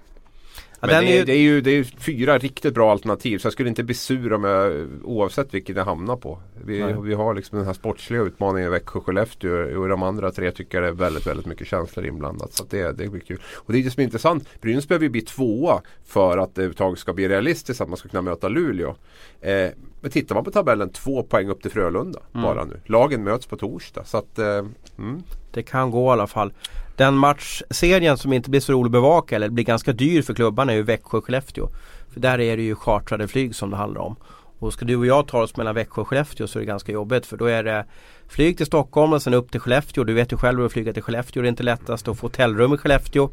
[0.90, 1.24] Ja, Men det, är ju...
[1.24, 4.32] det, är ju, det är fyra riktigt bra alternativ så jag skulle inte bli sur
[4.32, 6.38] om jag, oavsett vilken jag hamnar på.
[6.64, 10.30] Vi, vi har liksom den här sportsliga utmaningen i Växjö och Skellefteå och de andra
[10.30, 12.52] tre tycker jag det är väldigt, väldigt mycket känslor inblandat.
[12.52, 13.40] Så det, det blir kul.
[13.54, 14.48] Och det är det som är intressant.
[14.60, 18.08] Brynäs behöver ju bli tvåa för att det överhuvudtaget ska bli realistiskt att man ska
[18.08, 18.94] kunna möta Luleå.
[19.40, 19.70] Eh,
[20.00, 22.42] men tittar man på tabellen, två poäng upp till Frölunda mm.
[22.42, 22.80] bara nu.
[22.84, 24.04] Lagen möts på torsdag.
[24.04, 24.64] Så att, eh,
[24.98, 25.22] mm.
[25.52, 26.52] Det kan gå i alla fall.
[26.96, 30.72] Den matchserien som inte blir så rolig att bevaka eller blir ganska dyr för klubbarna
[30.72, 31.68] är ju Växjö-Skellefteå.
[32.12, 34.16] För där är det ju chartrade flyg som det handlar om.
[34.58, 36.92] Och ska du och jag ta oss mellan Växjö och Skellefteå så är det ganska
[36.92, 37.86] jobbigt för då är det
[38.28, 40.04] flyg till Stockholm och sen upp till Skellefteå.
[40.04, 41.42] Du vet ju själv hur att flyga till Skellefteå.
[41.42, 43.30] Det är inte lättast att få hotellrum i Skellefteå.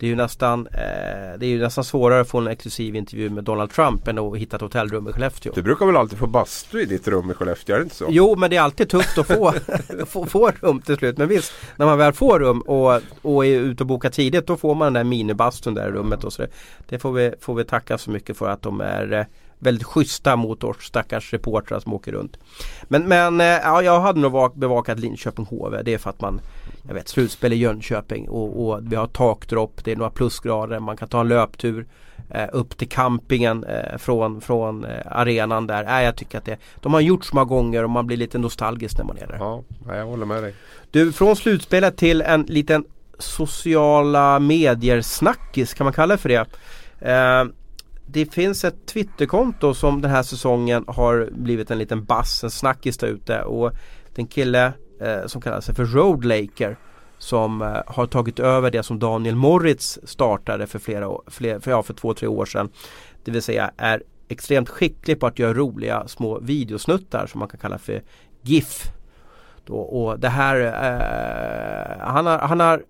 [0.00, 3.30] Det är ju nästan, eh, det är ju nästan svårare att få en exklusiv intervju
[3.30, 5.52] med Donald Trump än att hitta ett hotellrum i Skellefteå.
[5.54, 8.06] Du brukar väl alltid få bastu i ditt rum i Skellefteå, är det inte så?
[8.08, 9.54] Jo, men det är alltid tufft att få,
[10.06, 11.18] få, få rum till slut.
[11.18, 14.56] Men visst, när man väl får rum och, och är ute och bokar tidigt då
[14.56, 16.24] får man den där minibastun där i rummet.
[16.24, 16.46] Och så
[16.88, 19.24] det får vi, får vi tacka så mycket för att de är eh,
[19.58, 22.38] väldigt schyssta mot oss stackars reportrar som åker runt.
[22.82, 25.82] Men, men eh, ja, jag hade nog bevakat Linköping HV.
[25.82, 26.40] Det är för att man
[26.86, 30.96] jag vet, slutspel i Jönköping och, och vi har takdropp, det är några plusgrader, man
[30.96, 31.86] kan ta en löptur
[32.30, 35.98] eh, upp till campingen eh, från, från eh, arenan där.
[35.98, 38.38] Äh, jag tycker att det, de har gjort så många gånger och man blir lite
[38.38, 39.36] nostalgisk när man är där.
[39.38, 40.54] Ja, jag håller med dig.
[40.90, 42.84] Du, från slutspelet till en liten
[43.18, 46.46] sociala medier snackis, kan man kalla det för det?
[47.00, 47.44] Eh,
[48.06, 52.98] det finns ett Twitterkonto som den här säsongen har blivit en liten bass, en snackis
[52.98, 53.72] där ute och
[54.14, 56.76] den kille eh, som kallar sig för Roadlaker
[57.18, 61.82] som eh, har tagit över det som Daniel Moritz startade för flera fler, för, ja,
[61.82, 62.70] för två, tre år sedan.
[63.24, 67.60] Det vill säga är extremt skicklig på att göra roliga små videosnuttar som man kan
[67.60, 68.02] kalla för
[68.42, 68.92] GIF.
[69.64, 72.82] Då, och det här, eh, han, har, han har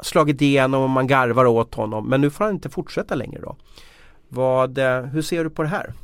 [0.00, 2.08] slagit igenom och man garvar åt honom.
[2.08, 3.56] Men nu får han inte fortsätta längre då.
[4.28, 5.94] Vad, eh, hur ser du på det här?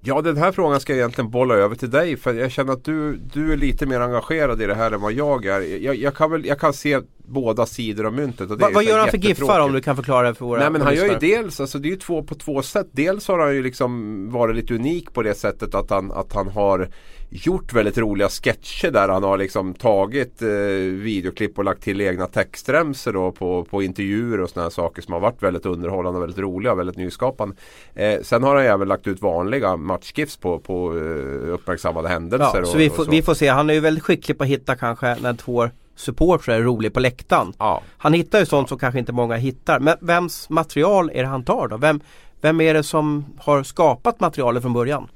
[0.00, 2.84] Ja den här frågan ska jag egentligen bolla över till dig för jag känner att
[2.84, 5.60] du, du är lite mer engagerad i det här än vad jag är.
[5.60, 8.50] Jag, jag kan, väl, jag kan se båda sidor av myntet.
[8.50, 10.70] Och det Va, vad gör han för giffar om du kan förklara för våra Nej
[10.70, 12.86] men han gör ju dels, alltså det är ju två på två sätt.
[12.92, 16.48] Dels har han ju liksom varit lite unik på det sättet att han, att han
[16.48, 16.88] har
[17.30, 20.48] gjort väldigt roliga sketcher där han har liksom tagit eh,
[20.92, 25.20] videoklipp och lagt till egna textremsor då på, på intervjuer och sådana saker som har
[25.20, 27.56] varit väldigt underhållande och väldigt roliga och väldigt nyskapande.
[27.94, 32.50] Eh, sen har han även lagt ut vanliga matchgifs på, på eh, uppmärksammade händelser.
[32.54, 33.10] Ja, och, så vi, och får, så.
[33.10, 33.48] vi får se.
[33.48, 37.00] Han är ju väldigt skicklig på att hitta kanske när två supportrar är rolig på
[37.00, 37.52] läktaren.
[37.58, 37.82] Ja.
[37.98, 39.80] Han hittar ju sånt som kanske inte många hittar.
[39.80, 41.76] Men vems material är det han tar då?
[41.76, 42.00] Vem,
[42.40, 45.08] vem är det som har skapat materialet från början?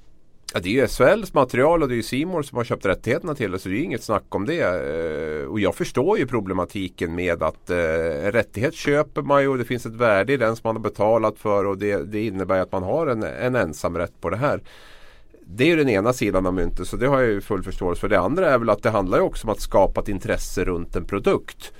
[0.54, 3.34] Ja, det är ju SHLs material och det är ju Simor som har köpt rättigheterna
[3.34, 4.60] till det så det är ju inget snack om det.
[4.60, 9.58] Eh, Och jag förstår ju problematiken med att eh, en rättighet köper man ju och
[9.58, 12.60] det finns ett värde i den som man har betalat för och det, det innebär
[12.60, 14.60] att man har en, en ensamrätt på det här.
[15.54, 18.00] Det är ju den ena sidan av myntet så det har jag ju full förståelse
[18.00, 18.08] för.
[18.08, 20.96] Det andra är väl att det handlar ju också om att skapa ett intresse runt
[20.96, 21.72] en produkt.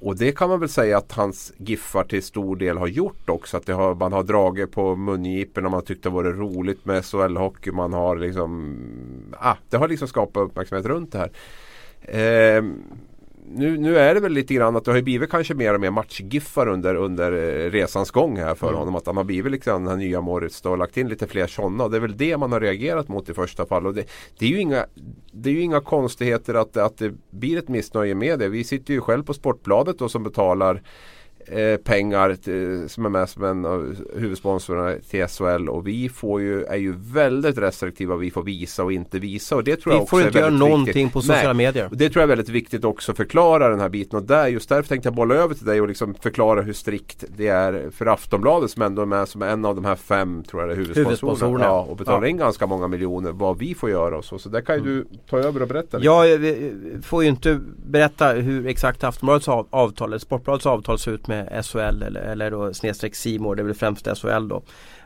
[0.00, 3.56] Och det kan man väl säga att hans giffar till stor del har gjort också.
[3.56, 7.72] Att det har, man har dragit på mungiporna, man tyckte det var roligt med SHL-hockey.
[7.72, 8.76] Man har liksom,
[9.38, 11.30] ah, det har liksom skapat uppmärksamhet runt det här.
[12.00, 12.64] Eh,
[13.48, 15.80] nu, nu är det väl lite grann att det har ju blivit kanske mer och
[15.80, 18.78] mer matchgiffar under, under eh, resans gång här för Mm.
[18.78, 18.94] honom.
[18.94, 21.46] Att han har blivit liksom den här nya Moritz då och lagt in lite fler
[21.46, 21.88] sådana.
[21.88, 23.86] Det är väl det man har reagerat mot i första fall.
[23.86, 24.04] Och det,
[24.38, 24.86] det, är ju inga,
[25.32, 28.48] det är ju inga konstigheter att, att det blir ett missnöje med det.
[28.48, 30.82] Vi sitter ju själv på Sportbladet då som betalar
[31.48, 36.40] eh, pengar till, som är med som en av huvudsponsorerna till SHL och vi får
[36.40, 39.98] ju, är ju väldigt restriktiva vi får visa och inte visa och det tror jag
[40.00, 41.12] Vi också får inte göra någonting viktigt.
[41.12, 41.66] på sociala Nej.
[41.66, 41.88] medier.
[41.92, 44.68] Det tror jag är väldigt viktigt också att förklara den här biten och där, just
[44.68, 48.06] därför tänkte jag bolla över till dig och liksom förklara hur strikt det är för
[48.06, 50.76] Aftonbladet som ändå är med som en av de här fem tror jag det är
[50.76, 51.08] huvudsponsorerna.
[51.16, 51.64] Huvudsponsorerna.
[51.64, 52.28] Ja, och betalar Ja.
[52.28, 54.38] in ganska många miljoner vad vi får göra och så.
[54.38, 56.06] Så där kan ju du ta över och berätta lite.
[56.06, 61.26] Jag får ju inte berätta hur exakt Aftonbladets av- avtal, eller Sportbladets avtal ser ut
[61.26, 64.62] med Eh, SHL eller, eller då snedstreck C More, det är väl främst SHL då.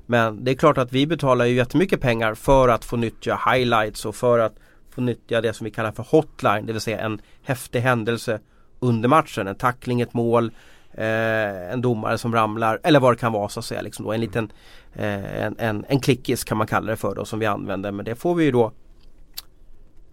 [0.07, 4.05] Men det är klart att vi betalar ju jättemycket pengar för att få nyttja highlights
[4.05, 4.55] och för att
[4.90, 8.40] få nyttja det som vi kallar för hotline, det vill säga en häftig händelse
[8.81, 9.47] under matchen.
[9.47, 10.53] En tackling, ett mål,
[10.93, 13.83] eh, en domare som ramlar eller vad det kan vara så att säga.
[13.83, 14.12] Liksom då.
[14.12, 14.53] En liten
[14.95, 17.93] eh, en, en, en klickis kan man kalla det för då som vi använder.
[17.93, 18.73] Men det får vi ju då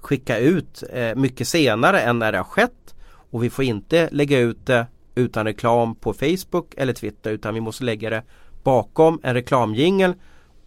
[0.01, 2.95] skicka ut eh, mycket senare än när det har skett.
[3.31, 4.85] Och vi får inte lägga ut det
[5.17, 8.23] utan reklam på Facebook eller Twitter utan vi måste lägga det
[8.63, 10.13] bakom en reklamjingel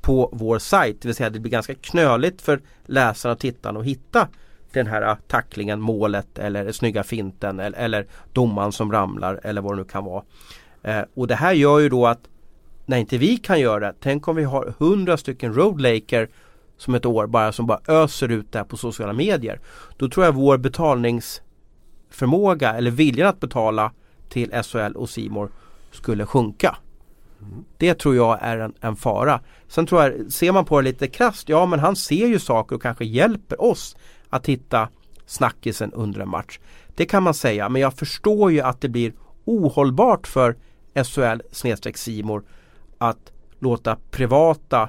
[0.01, 1.03] på vår sajt.
[1.03, 4.29] Det vill säga det blir ganska knöligt för läsarna och tittarna att hitta
[4.73, 9.73] den här ah, tacklingen, målet eller snygga finten eller, eller domaren som ramlar eller vad
[9.73, 10.23] det nu kan vara.
[10.83, 12.21] Eh, och det här gör ju då att
[12.87, 16.29] när inte vi kan göra det, tänk om vi har hundra stycken roadlaker
[16.77, 19.61] som ett år bara som bara öser ut det här på sociala medier.
[19.97, 23.93] Då tror jag vår betalningsförmåga eller viljan att betala
[24.31, 25.51] till SHL och Simor
[25.90, 26.77] skulle sjunka.
[27.77, 29.40] Det tror jag är en, en fara.
[29.69, 32.77] Sen tror jag, ser man på det lite krasst, ja men han ser ju saker
[32.77, 33.97] och kanske hjälper oss
[34.29, 34.88] att hitta
[35.27, 36.59] snackisen under en match.
[36.95, 39.12] Det kan man säga, men jag förstår ju att det blir
[39.45, 40.57] ohållbart för
[40.95, 42.43] SHL snedstreck Simor
[42.99, 44.88] att låta privata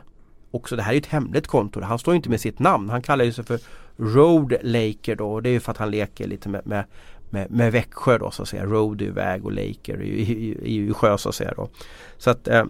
[0.51, 2.89] också, det här är ju ett hemligt konto, han står ju inte med sitt namn.
[2.89, 3.59] Han kallar ju sig för
[3.97, 6.85] Road Laker då och det är ju för att han leker lite med, med,
[7.31, 8.65] med, med Växjö då så att säga.
[8.65, 11.69] Road är ju väg och Laker är ju, är ju, sjö så att säga då.
[12.17, 12.65] Så att eh,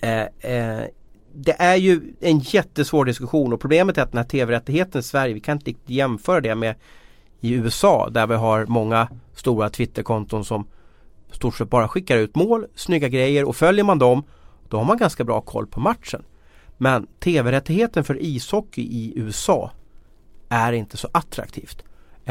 [0.00, 0.84] eh, eh,
[1.32, 5.34] det är ju en jättesvår diskussion och problemet är att den här tv-rättigheten i Sverige,
[5.34, 6.74] vi kan inte riktigt jämföra det med
[7.40, 10.66] i USA där vi har många stora Twitterkonton som
[11.30, 14.22] stort sett bara skickar ut mål, snygga grejer och följer man dem
[14.68, 16.22] då har man ganska bra koll på matchen.
[16.76, 19.70] Men tv-rättigheten för ishockey i USA
[20.48, 21.84] är inte så attraktivt.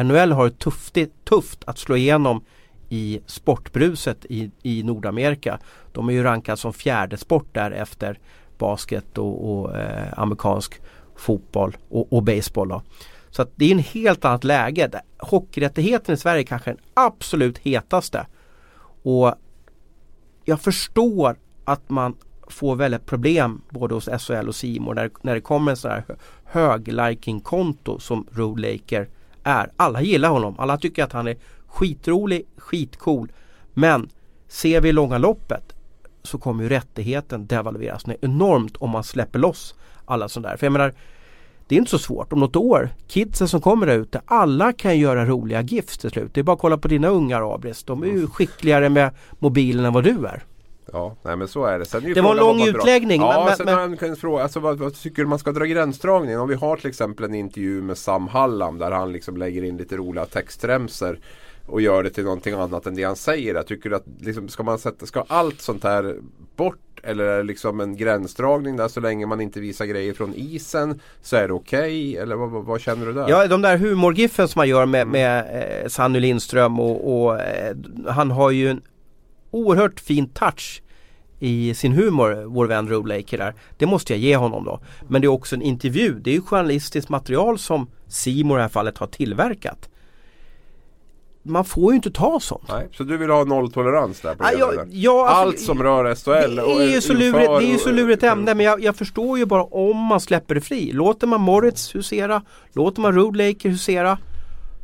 [0.03, 2.43] NHL har det tufft, tufft att slå igenom
[2.89, 5.59] i sportbruset i, i Nordamerika.
[5.91, 8.19] De är ju rankade som fjärde sport där efter
[8.57, 10.81] basket och, och eh, amerikansk
[11.15, 12.69] fotboll och, och baseball.
[12.69, 12.81] Då.
[13.29, 15.01] Så att det är en helt annat läge.
[15.17, 18.27] Hockeyrättigheten i Sverige är kanske den absolut hetaste.
[19.03, 19.35] Och
[20.45, 22.15] jag förstår att man
[22.47, 26.03] får väldigt problem både hos SHL och Simon när, när det kommer en sån här
[26.43, 29.09] hög-liking-konto som Road Laker
[29.47, 29.71] är.
[29.77, 30.55] Alla gillar honom.
[30.59, 33.31] Alla tycker att han är skitrolig, skitcool.
[33.73, 34.09] Men
[34.47, 35.73] ser vi långa loppet
[36.23, 39.75] så kommer ju rättigheten devalveras enormt om man släpper loss
[40.05, 40.57] alla sådana där.
[40.57, 40.93] För jag menar
[41.67, 42.33] det är inte så svårt.
[42.33, 46.33] Om något år, kidsen som kommer där ute, alla kan göra roliga GIFs till slut.
[46.33, 47.83] Det är bara att kolla på dina ungar Abris.
[47.83, 50.43] De är ju skickligare med mobilen än vad du är.
[50.93, 51.85] Ja, nej men så är det.
[51.85, 54.43] Sen är Det var en lång drar- utläggning, Ja, men- sen men- har en fråga.
[54.43, 56.39] Alltså, vad, vad tycker du man ska dra gränsdragningen?
[56.39, 59.77] Om vi har till exempel en intervju med Sam Hallam där han liksom lägger in
[59.77, 61.19] lite roliga textremsor
[61.65, 63.55] och gör det till någonting annat än det han säger.
[63.55, 66.15] Jag tycker att liksom, ska man sätta, ska allt sånt här
[66.55, 70.33] bort eller är det liksom en gränsdragning där så länge man inte visar grejer från
[70.35, 72.17] isen så är det okej?
[72.17, 73.29] Eller vad, vad, vad känner du där?
[73.29, 75.39] Ja, de där humorgiffen som man gör med, med
[75.83, 77.75] eh, Sanny Lindström och, och eh,
[78.07, 78.81] han har ju en
[79.57, 80.81] oerhört fin touch
[81.39, 83.53] i sin humor, vår vän Roolaker där.
[83.77, 84.79] Det måste jag ge honom då.
[85.07, 86.19] Men det är också en intervju.
[86.19, 89.89] Det är ju journalistiskt material som Simon i det här fallet har tillverkat.
[91.43, 92.67] Man får ju inte ta sånt.
[92.69, 94.35] Nej, så du vill ha nolltolerans där?
[94.35, 94.87] På Ja, det ja, där?
[94.91, 96.55] ja, alltså, Allt som rör SHL?
[96.55, 98.95] Det och är ju så lurigt, det är ju så lurigt ämne men jag, jag
[98.95, 100.91] förstår ju bara om man släpper det fri.
[100.91, 102.41] Låter man Moritz husera?
[102.73, 104.17] Låter man Roodlaker husera?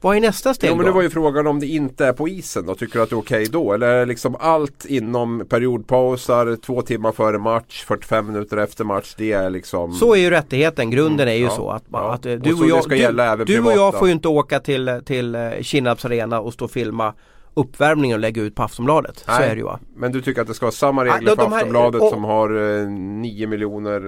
[0.03, 0.91] Vad är nästa steg Jo men då?
[0.91, 2.75] det var ju frågan om det inte är på isen då.
[2.75, 3.73] Tycker du att det är okej då?
[3.73, 9.15] Eller är liksom allt inom periodpausar, två timmar före match, 45 minuter efter match.
[9.17, 9.93] Det är liksom...
[9.93, 12.13] Så är ju rättigheten, grunden är ju ja, så att, man, ja.
[12.13, 15.35] att eh, du, så och jag, du, du och får ju inte åka till, till
[15.35, 17.13] eh, Kinnarps arena och stå och filma
[17.53, 19.17] uppvärmningen och lägga ut på Aftonbladet.
[19.19, 19.79] Så Nej, är det ju va?
[19.95, 22.09] Men du tycker att det ska vara samma regler de- för de här- Aftonbladet och-
[22.09, 24.01] som har eh, 9 miljoner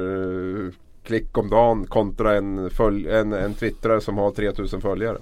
[0.65, 0.71] eh,
[1.03, 5.17] klick om dagen kontra en, följ, en, en twittrare som har 3000 följare?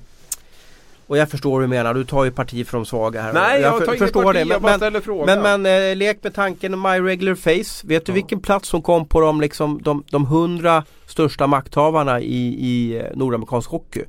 [1.08, 3.34] Och jag förstår hur du menar, du tar ju parti för de svaga här.
[3.34, 5.26] Nej, jag för- tar inget parti, jag bara ställer frågan.
[5.42, 7.88] Men, men eh, lek med tanken My Regular Face.
[7.88, 8.14] Vet du Ja.
[8.14, 13.06] vilken plats hon kom på de, liksom, de, de hundra största makthavarna i, i eh,
[13.16, 14.04] nordamerikansk hockey?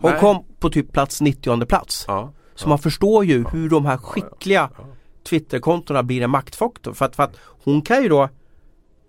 [0.00, 0.20] Hon Nej.
[0.20, 2.04] kom på typ plats 90 plats.
[2.08, 2.32] Ja.
[2.54, 4.84] Så man förstår ju hur de här skickliga ja.
[5.28, 6.92] Twitterkontona blir en maktfaktor.
[6.92, 8.28] För att, för att hon kan ju då,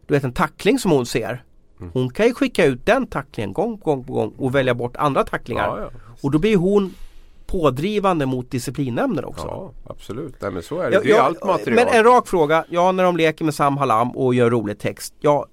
[0.08, 1.44] du vet en tackling som hon ser.
[1.80, 1.92] Mm.
[1.94, 4.98] Hon kan ju skicka ut den tacklingen gång på gång på gång och välja bort
[4.98, 5.68] andra tacklingar.
[5.68, 5.90] Ja, ja.
[6.22, 6.94] Och då blir hon
[7.52, 9.48] pådrivande mot disciplinnämnden också.
[9.48, 10.36] ja, absolut.
[10.40, 10.96] Nej, men så är det.
[10.96, 11.86] Ja, det är ja, allt material.
[11.86, 15.14] Men en rak fråga, ja när de leker med Sam Hallam och gör rolig text,
[15.20, 15.46] ja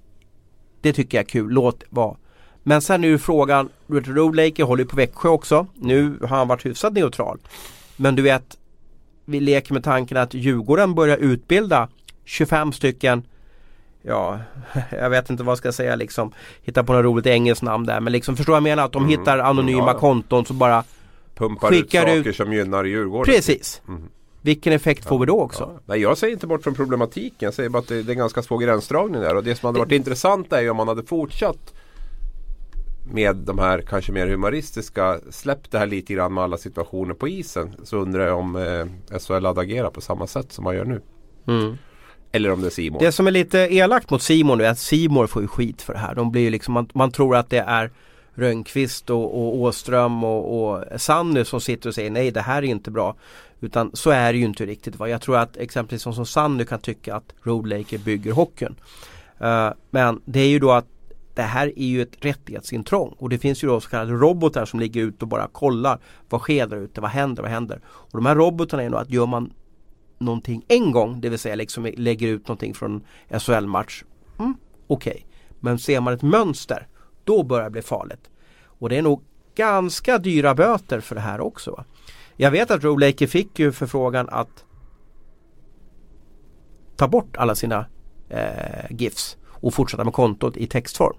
[0.81, 2.15] det tycker jag är kul, låt vara.
[2.63, 5.67] Men sen är ju frågan, Roadlaker håller ju på Växjö också.
[5.75, 7.39] Nu har han varit hyfsat neutral.
[7.97, 8.57] Men du vet,
[9.25, 11.87] vi leker med tanken att Djurgården börjar utbilda
[12.25, 13.23] 25 stycken
[14.01, 14.39] Ja,
[14.91, 16.31] jag vet inte vad jag ska säga liksom
[16.61, 19.19] Hitta på något roligt engelskt namn där men liksom förstår jag menar att de Mm.
[19.19, 19.99] hittar anonyma ja.
[19.99, 20.83] konton som bara
[21.39, 23.33] Pumpar skickar ut saker ut- som gynnar Djurgården.
[23.33, 23.81] Precis!
[23.87, 24.03] Mm.
[24.41, 25.63] Vilken effekt får vi då också?
[25.75, 25.81] Ja.
[25.85, 27.37] Nej, jag säger inte bort från problematiken.
[27.39, 29.35] Jag säger bara att det, det är ganska svår gränsdragning där.
[29.35, 31.73] Och det som hade varit intressant är ju om man hade fortsatt
[33.11, 35.19] med de här kanske mer humoristiska.
[35.29, 37.75] Släppt det här lite grann med alla situationer på isen.
[37.83, 41.01] Så undrar jag om eh, SHL hade agerat på samma sätt som man gör nu.
[41.47, 41.77] Mm.
[42.31, 42.99] Eller om det är Simon.
[43.03, 45.99] Det som är lite elakt mot Simon är att Simon får ju skit för det
[45.99, 46.15] här.
[46.15, 47.91] De blir ju liksom, man, man tror att det är
[48.39, 52.67] Rönnqvist och, och Åström och, och Sanny som sitter och säger nej det här är
[52.67, 53.15] inte bra.
[53.61, 54.95] Utan så är det ju inte riktigt.
[54.95, 55.09] Va?
[55.09, 58.75] Jag tror att exempelvis som, som Sanny kan tycka att Roadlaker bygger hockeyn.
[59.41, 60.85] Uh, men det är ju då att
[61.33, 64.79] det här är ju ett rättighetsintrång och det finns ju då så kallade robotar som
[64.79, 67.81] ligger ute och bara kollar vad sker där ute, vad händer, vad händer.
[67.85, 69.53] Och de här robotarna är nog att gör man
[70.17, 73.01] någonting en gång, det vill säga liksom lägger ut någonting från
[73.39, 74.03] SHL-match.
[74.39, 74.55] Mm,
[74.87, 75.25] Okej,
[75.59, 76.87] men ser man ett mönster,
[77.29, 78.29] då börjar det bli farligt.
[78.63, 79.23] Och det är nog
[79.55, 81.83] ganska dyra böter för det här också.
[82.35, 84.65] Jag vet att Roolaker fick ju förfrågan att
[86.95, 87.85] ta bort alla sina
[88.29, 91.17] eh, GIFs och fortsätta med kontot i textform.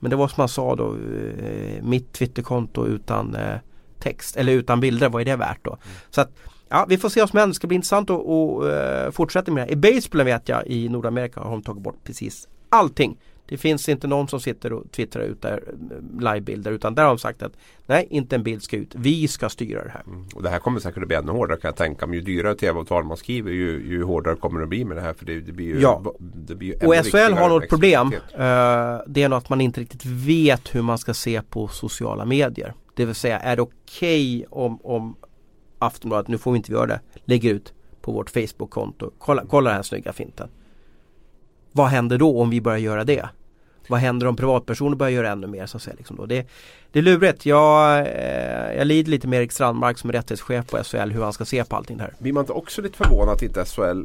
[0.00, 3.58] Men det var som han sa då, eh, mitt Twitterkonto utan eh,
[3.98, 5.78] text eller utan bilder, vad är det värt då?
[6.10, 6.30] Så att
[6.68, 7.52] Ja, vi får se vad som händer.
[7.52, 9.72] Det ska bli intressant att eh, fortsätta med det.
[9.72, 13.16] I baseballen vet jag i Nordamerika har de tagit bort precis allting.
[13.46, 17.08] Det finns inte någon som sitter och twittrar ut där eh, livebilder utan där har
[17.08, 17.52] de sagt att
[17.86, 18.94] nej, inte en bild ska ut.
[18.94, 20.02] Vi ska styra det här.
[20.06, 20.26] Mm.
[20.34, 22.18] Och det här kommer säkert att bli ännu hårdare kan jag tänka mig.
[22.18, 25.12] Ju dyrare tv-avtal man skriver ju, ju hårdare kommer det att bli med det här.
[25.12, 26.14] För det, det blir ju, Ja.
[26.18, 28.12] det blir ju Och SHL har något problem.
[28.12, 32.24] Eh, det är nog att man inte riktigt vet hur man ska se på sociala
[32.24, 32.74] medier.
[32.94, 35.16] Det vill säga, är det okej om, om
[35.78, 39.10] Aftonbladet, nu får vi inte göra det, lägger ut på vårt Facebook-konto.
[39.18, 40.48] Kolla, kolla den här snygga finten.
[41.76, 43.28] Vad händer då om vi börjar göra det?
[43.88, 45.66] Vad händer om privatpersoner börjar göra ännu mer?
[45.66, 46.26] Så att säga, liksom då?
[46.26, 46.46] Det,
[46.92, 47.46] det är lurigt.
[47.46, 51.32] Jag, eh, jag lider lite med Erik Strandmark som är rättighetschef på SHL hur han
[51.32, 52.14] ska se på allting det här.
[52.18, 54.02] Blir man inte också lite förvånad att inte SHL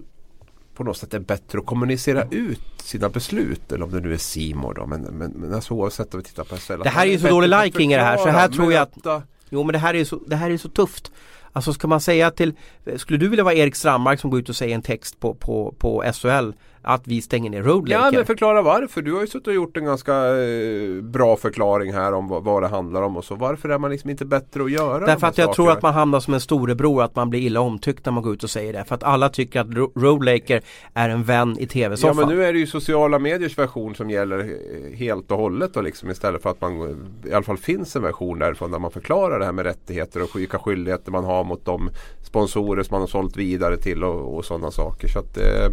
[0.76, 3.72] på något sätt är bättre att kommunicera ut sina beslut?
[3.72, 4.86] Eller om det nu är Simor då.
[4.86, 6.84] Men, men, men alltså oavsett om vi tittar på SHL.
[6.84, 9.24] Det här är ju så dålig liking i det här, så här tror jag att-.
[9.50, 11.12] Jo men det här är så, det här är så tufft.
[11.54, 12.54] Alltså ska man säga till,
[12.98, 15.76] skulle du vilja vara Erik Strandmark som går ut och säger en text på, på,
[15.78, 16.52] på SHL
[16.82, 18.18] att vi stänger ner Road Ja Laker.
[18.18, 19.02] men förklara varför.
[19.02, 22.64] Du har ju suttit och gjort en ganska eh, bra förklaring här om vad, vad
[22.64, 23.36] det handlar om och så.
[23.36, 25.54] Varför är man liksom inte bättre att göra Därför att jag sakerna?
[25.54, 28.34] tror att man hamnar som en storebror att man blir illa omtyckt när man går
[28.34, 28.84] ut och säger det.
[28.88, 30.62] För att alla tycker att Ro- Road Laker
[30.94, 32.16] är en vän i Ja tv-soffan.
[32.18, 35.82] men nu är det ju sociala mediers version som gäller eh, helt och hållet då
[35.82, 36.82] liksom istället för att man
[37.24, 40.24] eh, i alla fall finns en version därifrån där man förklarar det här med rättigheter
[40.24, 41.90] och vilka skyldigheter man har mot de
[42.24, 45.08] sponsorer som man har sålt vidare till och, och sådana saker.
[45.08, 45.70] Så att, eh,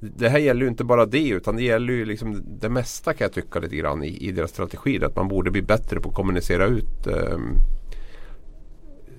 [0.00, 3.24] det här gäller ju inte bara det utan det gäller ju liksom det mesta kan
[3.24, 5.04] jag tycka lite grann i, i deras strategi.
[5.04, 7.38] Att man borde bli bättre på att kommunicera ut eh,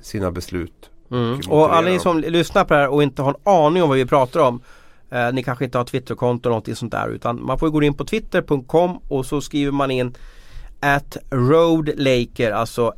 [0.01, 0.89] sina beslut.
[1.11, 1.31] Mm.
[1.31, 3.89] motivera Och alla ni som lyssnar på det här och inte har en aning om
[3.89, 4.61] vad vi pratar om
[5.09, 7.93] eh, Ni kanske inte har Twitterkonto eller någonting sånt där utan man får gå in
[7.93, 10.15] på twitter.com och så skriver man in
[10.79, 12.93] at roadlaker alltså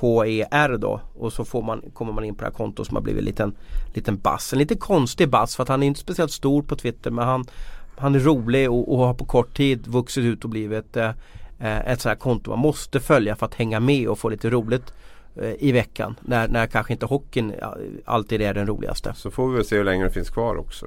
[0.00, 3.02] KER då och så får man, kommer man in på det här kontot som har
[3.02, 3.54] blivit en liten,
[3.94, 4.52] liten bass.
[4.52, 7.44] En lite konstig bass för att han är inte speciellt stor på Twitter men han,
[7.96, 11.10] han är rolig och, och har på kort tid vuxit ut och blivit eh,
[11.58, 14.50] eh ett sånt här konto man måste följa för att hänga med och få lite
[14.50, 14.92] roligt
[15.58, 17.54] i veckan när, när kanske inte hockeyn
[18.04, 19.12] alltid är den roligaste.
[19.16, 20.86] Så får vi väl se hur länge det finns kvar också.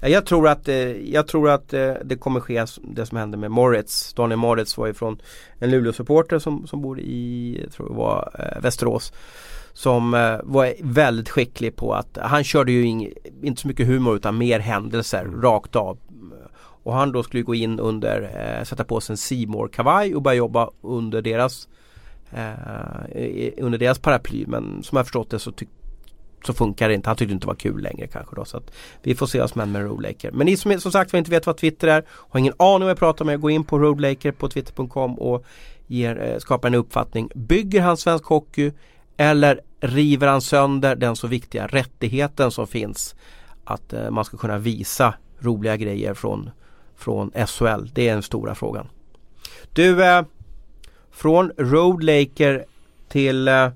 [0.00, 0.76] Ja, jag tror att, eh,
[1.12, 4.12] jag tror att eh, det kommer ske det som hände med Moritz.
[4.14, 5.20] Daniel Moritz var ju från
[5.58, 9.12] en Luleå-supporter som, som bor i, jag tror det var eh, Västerås.
[9.72, 13.08] Som eh, var väldigt skicklig på att, han körde ju ing,
[13.42, 15.98] inte så mycket humor utan mer händelser rakt av.
[16.82, 20.22] Och han då skulle gå in under, eh, sätta på sig en Seymour kavaj och
[20.22, 21.68] börja jobba under deras
[22.32, 25.68] eh, under deras paraply men som jag förstått det så tyck,
[26.46, 27.08] så funkar det inte.
[27.08, 28.44] Han tyckte inte det var kul längre kanske då.
[28.44, 28.72] Så att
[29.02, 30.30] vi får se vad som händer med Roadlaker.
[30.32, 32.98] Men ni som som sagt inte vet vad Twitter är, har ingen aning vad jag
[32.98, 35.44] pratar med, gå in på Roadlaker på twitter.com och
[35.86, 37.30] ger, eh, skapar en uppfattning.
[37.34, 38.72] Bygger han svensk hockey
[39.16, 43.14] eller river han sönder den så viktiga rättigheten som finns
[43.64, 46.50] att eh, man ska kunna visa roliga grejer från,
[46.96, 47.90] från SHL?
[47.92, 48.88] Det är den stora frågan.
[49.72, 50.22] Du, eh,
[51.20, 52.64] från Roadlaker
[53.08, 53.68] till eh,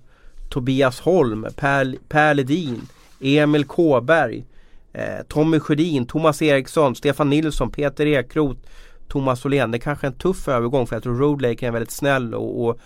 [0.48, 2.88] Tobias Holm, Per, per Ledin,
[3.20, 4.44] Emil Kåberg,
[4.92, 8.60] eh, Tommy Sjödin, Thomas Eriksson, Stefan Nilsson, Peter Ekroth,
[9.08, 9.70] Thomas Åhlén.
[9.70, 12.34] Det är kanske är en tuff övergång för jag tror Roadlaker är en väldigt snäll
[12.34, 12.78] och, och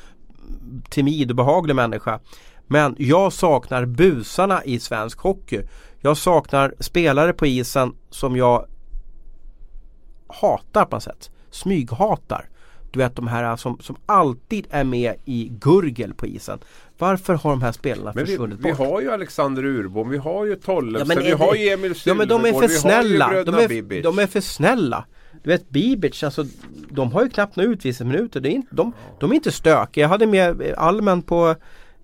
[0.90, 2.20] timid och behaglig människa.
[2.66, 5.62] Men jag saknar busarna i svensk hockey.
[6.00, 8.66] Jag saknar spelare på isen som jag
[10.26, 11.30] hatar på något sätt.
[11.50, 12.48] Smyghatar.
[12.90, 16.58] Du vet de här som, som alltid är med i gurgel på isen.
[16.98, 18.78] Varför har de här spelarna Men vi, försvunnit vi bort?
[18.78, 22.14] har ju Alexander Urbom, vi har ju Tollefsen, Ja, men vi har ju Emil Ja
[22.14, 23.44] men de är Sylvegård, för vi snälla.
[23.44, 25.04] De är, de är för snälla.
[25.42, 26.44] Du vet Bibic, alltså
[26.90, 28.46] de har ju knappt några utvisningsminuter.
[28.46, 30.04] Inte, de, de är inte stökiga.
[30.04, 31.54] Jag hade med Allmän på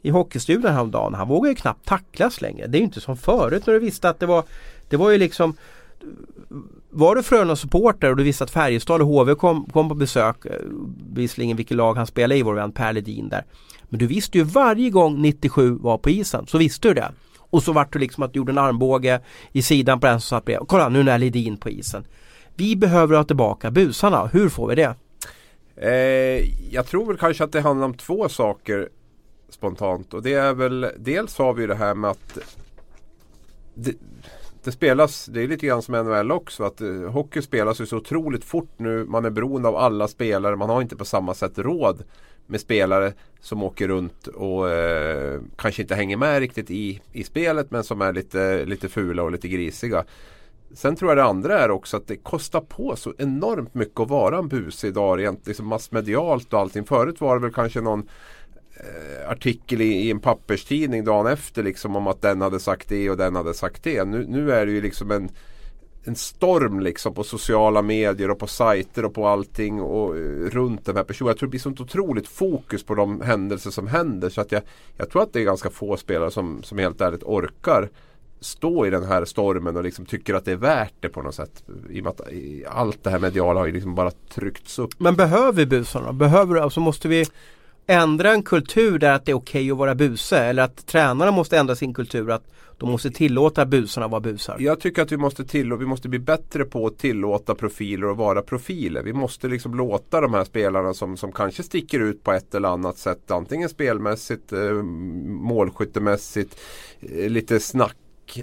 [0.02, 1.14] i Hockeystudion häromdagen.
[1.14, 2.66] Han vågar ju knappt tacklas längre.
[2.66, 4.44] Det är ju inte som förut när du visste att det var
[4.88, 5.56] Det var ju liksom
[6.90, 10.52] var du Frölunda-supporter och du visste att Färjestad och HV kom, kom på besök eh,
[11.12, 13.44] Visserligen vilket lag han spelade i, vår vän Per Ledin där
[13.88, 17.62] Men du visste ju varje gång 97 var på isen, så visste du det Och
[17.62, 19.20] så vart det liksom att du gjorde en armbåge
[19.52, 20.68] i sidan på den som satt bredvid.
[20.68, 22.04] Kolla nu är Ledin på isen
[22.54, 24.94] Vi behöver ha tillbaka busarna, hur får vi det?
[25.76, 28.88] Eh, jag tror väl kanske att det handlar om två saker
[29.48, 30.14] spontant.
[30.14, 32.38] Och det är väl dels har vi det här med att
[33.74, 33.94] det,
[34.64, 36.64] det spelas, det är lite grann som NHL också.
[36.64, 39.04] Att eh, hockey spelas ju så otroligt fort nu.
[39.04, 40.56] Man är beroende av alla spelare.
[40.56, 42.02] Man har inte på samma sätt råd
[42.46, 47.70] med spelare som åker runt och eh, kanske inte hänger med riktigt i, i spelet
[47.70, 50.04] men som är lite, lite fula och lite grisiga.
[50.74, 54.08] Sen tror jag det andra är också att det kostar på så enormt mycket att
[54.08, 56.84] vara en bus idag rent liksom massmedialt och allting.
[56.84, 58.08] Förut var det väl kanske någon
[58.76, 63.10] Eh, artikel i, i en papperstidning dagen efter liksom om att den hade sagt det
[63.10, 64.04] och den hade sagt det.
[64.04, 65.28] Nu, nu är det ju liksom en,
[66.04, 70.20] en storm liksom på sociala medier och på sajter och på allting och eh,
[70.50, 71.28] runt den här personen.
[71.28, 74.62] Jag tror det blir sånt otroligt fokus på de händelser som händer så att jag,
[74.96, 77.88] jag tror att det är ganska få spelare som, som helt ärligt orkar
[78.40, 81.34] stå i den här stormen och liksom tycker att det är värt det på något
[81.34, 81.64] sätt.
[81.90, 82.20] I och med att
[82.68, 84.90] allt det här mediala har ju liksom bara tryckts upp.
[84.98, 86.12] Men behöver vi busarna?
[86.12, 87.24] Behöver, alltså måste vi
[87.86, 90.38] ändra en kultur där att det är okej att vara buse?
[90.38, 92.44] Eller att tränarna måste ändra sin kultur att
[92.78, 94.56] de måste tillåta busarna att vara busar?
[94.60, 98.16] Jag tycker att vi måste, tillå vi måste bli bättre på att tillåta profiler och
[98.16, 99.02] vara profiler.
[99.02, 102.68] Vi måste liksom låta de här spelarna som, som kanske sticker ut på ett eller
[102.68, 103.30] annat sätt.
[103.30, 104.72] Antingen spelmässigt, eh,
[105.26, 106.60] målskyttemässigt,
[107.00, 107.96] eh, lite snack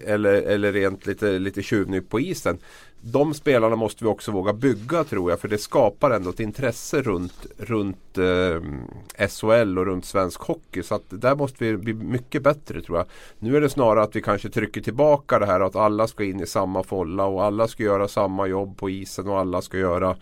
[0.06, 2.58] eller, eller rent lite, lite tjuvnyp på isen
[3.02, 5.40] de spelarna måste vi också våga bygga tror jag.
[5.40, 10.84] För det skapar ändå ett intresse runt, runt eh, SHL och runt svensk hockey.
[10.84, 13.08] Så att där måste vi bli mycket bättre tror jag.
[13.40, 16.40] Nu är det snarare att vi kanske trycker tillbaka det här att alla ska in
[16.40, 20.16] i samma folla och alla ska göra samma jobb på isen och alla ska göra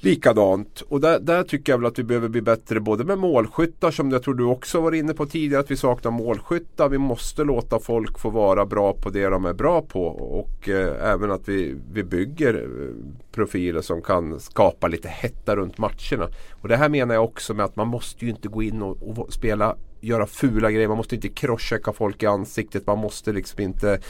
[0.00, 0.80] likadant.
[0.88, 4.10] Och där, där, tycker jag väl att vi behöver bli bättre både med målskyttar som
[4.10, 6.88] jag tror du också var inne på tidigare att vi saknar målskyttar.
[6.88, 11.12] Vi måste låta folk få vara bra på det de är bra på och eh,
[11.12, 12.94] även att vi, vi bygger eh,
[13.32, 16.28] profiler som kan skapa lite hetta runt matcherna.
[16.60, 19.18] Och det här menar jag också med att man måste ju inte gå in och,
[19.18, 20.88] och spela göra fula grejer.
[20.88, 22.86] Man måste inte crosschecka folk i ansiktet.
[22.86, 24.00] Man måste liksom inte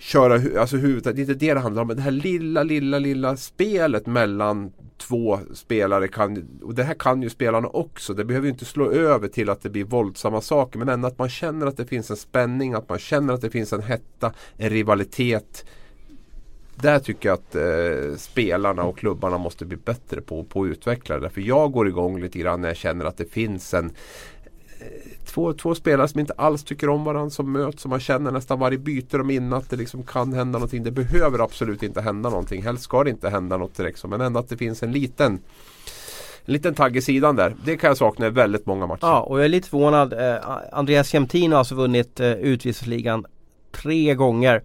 [0.00, 1.16] köra alltså huvudet.
[1.16, 1.88] Det är inte det det handlar om.
[1.88, 6.08] Men det här lilla, lilla, lilla spelet mellan två spelare.
[6.08, 8.14] Kan, och det här kan ju spelarna också.
[8.14, 10.78] Det behöver ju inte slå över till att det blir våldsamma saker.
[10.78, 12.74] Men ändå att man känner att det finns en spänning.
[12.74, 15.64] Att man känner att det finns en hetta, en rivalitet.
[16.74, 21.18] Där tycker jag att eh, spelarna och klubbarna måste bli bättre på, på att utveckla
[21.18, 21.30] det.
[21.30, 23.92] För jag går igång lite grann när jag känner att det finns en
[25.24, 27.82] två, två spelare som inte alls tycker om varandra som möts.
[27.82, 30.82] Som man känner nästan varje byte de in att det liksom kan hända någonting.
[30.82, 32.62] Det behöver absolut inte hända någonting.
[32.62, 34.04] Helst ska det inte hända något direkt.
[34.04, 35.40] Men ändå att det finns en liten
[36.44, 37.54] en liten tagg i sidan där.
[37.64, 39.06] Det kan jag sakna i väldigt många matcher.
[39.06, 40.12] Ja, och jag är lite förvånad.
[40.12, 40.36] Eh,
[40.72, 43.26] Andreas Jämtin har alltså vunnit eh, utvisningsligan
[43.72, 44.62] tre gånger.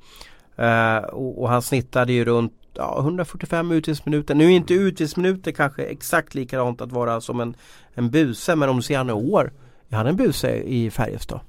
[0.55, 4.35] Eh, och, och, han snittade ju runt ja, 145 utvisningsminuter.
[4.35, 7.55] Nu är inte utvisningsminuter kanske exakt likadant att vara som en,
[7.93, 9.51] en buse men om du ser han i år
[9.95, 11.39] jag hade en buse i Färjestad.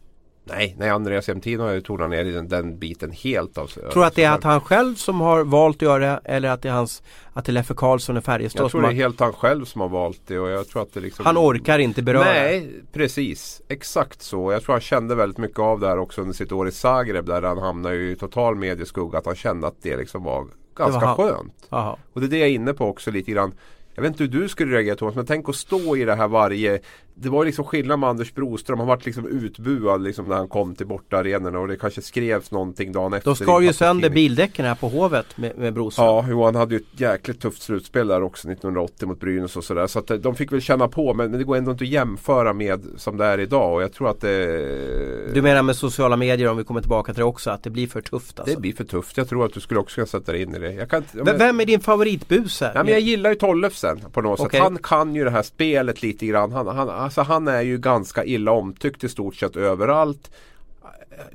[0.44, 4.04] Nej, nej Andreas Jämtin har ju tonat ner den, den biten helt av Tror du
[4.04, 6.68] att det är att han själv som har valt att göra det eller att det
[6.68, 9.32] är hans Att det är Leffe Karlsson i Färjestad Jag tror det är helt han
[9.32, 12.24] själv som har valt det och jag tror att det liksom Han orkar inte beröra
[12.24, 14.52] Nej, precis Exakt så.
[14.52, 17.26] Jag tror han kände väldigt mycket av det här också under sitt år i Zagreb
[17.26, 21.14] där han hamnade i total medieskugga att han kände att det liksom var ganska var
[21.14, 21.66] skönt.
[21.68, 21.98] Aha.
[22.12, 23.52] Och det är det jag är inne på också lite grann
[23.96, 26.28] jag vet inte hur du skulle reagera Thomas, men tänk att stå i det här
[26.28, 26.80] varje
[27.18, 28.78] Det var liksom skillnad med Anders Broström.
[28.78, 32.92] Han var liksom utbuad liksom när han kom till bortaarenorna och det kanske skrevs någonting
[32.92, 33.30] dagen efter.
[33.30, 36.06] De skar ju sönder bildäcken här på Hovet med, med Broström.
[36.06, 39.86] Ja, Johan hade ju ett jäkligt tufft slutspel där också 1980 mot Brynäs och sådär.
[39.86, 42.52] Så att eh, de fick väl känna på men, det går ändå inte att jämföra
[42.52, 46.48] med som det är idag och jag tror att det Du menar med sociala medier
[46.48, 48.54] om vi kommer tillbaka till det också att det blir för tufft alltså?
[48.54, 49.16] Det blir för tufft.
[49.16, 50.90] Jag tror att du skulle också kunna sätta dig in i det.
[50.90, 52.72] Kan, men, Vem är din favoritbuse?
[52.74, 54.60] Ja, men jag gillar ju Tollefsen sen på något okay.
[54.60, 54.62] sätt.
[54.62, 56.52] Han kan ju det här spelet lite grann.
[56.52, 60.30] Han, han, alltså han är ju ganska illa omtyckt i stort sett överallt.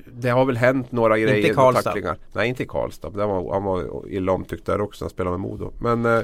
[0.05, 1.37] Det har väl hänt några grejer.
[1.37, 2.15] Inte Karlstad?
[2.33, 3.09] Nej inte i Karlstad.
[3.09, 5.71] Var, han var illa omtyckt där också han spelade med Modo.
[5.79, 6.21] Men eh,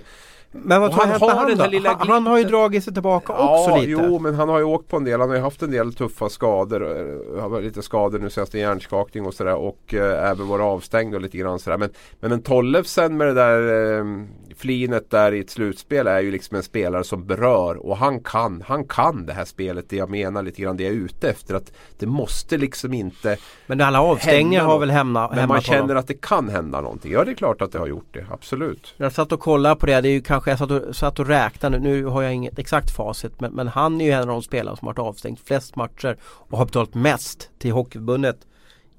[0.52, 3.34] men vad tror han, har han, den lilla han, han har ju dragit sig tillbaka
[3.38, 3.92] ja, också lite.
[3.92, 5.20] Jo men han har ju åkt på en del.
[5.20, 6.82] Han har ju haft en del tuffa skador.
[6.82, 9.56] Eh, har lite skador nu senast i hjärnskakning och sådär.
[9.56, 11.78] Och eh, även varit avstängd och lite grann sådär.
[11.78, 11.90] Men,
[12.20, 14.06] men en Tollefsen med det där eh,
[14.58, 17.76] flinet där i ett slutspel är ju liksom en spelare som berör.
[17.76, 19.86] Och han kan, han kan det här spelet.
[19.90, 21.56] Det jag menar lite grann det jag är ute efter.
[21.56, 23.38] Att det måste liksom inte
[23.68, 27.12] Men alla avstängningar har väl hämna, Men man känner att det kan hända någonting.
[27.12, 28.26] Ja det är klart att det har gjort det.
[28.32, 28.94] Absolut.
[28.98, 30.02] Jag satt och kollade på det.
[30.02, 31.80] Det är ju kanske, jag satt och, satt och räknade.
[31.80, 33.40] Nu har jag inget exakt facit.
[33.40, 36.18] Men, men han är ju en av de spelare som har varit avstängd flest matcher.
[36.24, 38.38] Och har betalat mest till Hockeyförbundet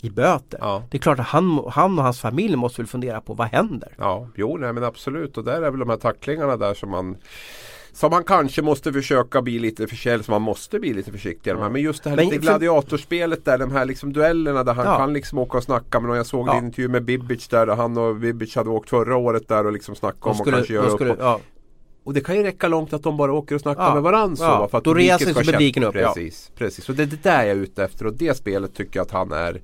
[0.01, 0.59] i böter.
[0.63, 0.83] Ja.
[0.91, 3.95] Det är klart att han, han och hans familj måste väl fundera på vad händer?
[3.99, 7.17] Ja, jo nej men absolut och där är väl de här tacklingarna där som man
[7.93, 11.73] som man kanske måste försöka bli lite försiktig, som man måste bli lite försiktigare med.
[11.73, 14.99] Men just det här men lite gladiatorspelet där, de här liksom duellerna där han ja.
[14.99, 16.17] kan liksom åka och snacka med någon.
[16.17, 16.59] Jag såg ja.
[16.59, 19.73] en intervju med Bibic där, där han och Bibic hade åkt förra året där och
[19.73, 21.19] liksom snackat om skulle, och kanske göra skulle, upp.
[21.19, 21.41] Och, ja.
[22.09, 24.69] Och det kan ju räcka långt att de bara åker och snackar med varandra så.
[24.69, 25.93] För att Då reser sig publiken upp.
[25.93, 26.89] Precis, precis.
[26.89, 29.11] Och det är det där jag är ute efter och det spelet tycker jag att
[29.11, 29.61] han är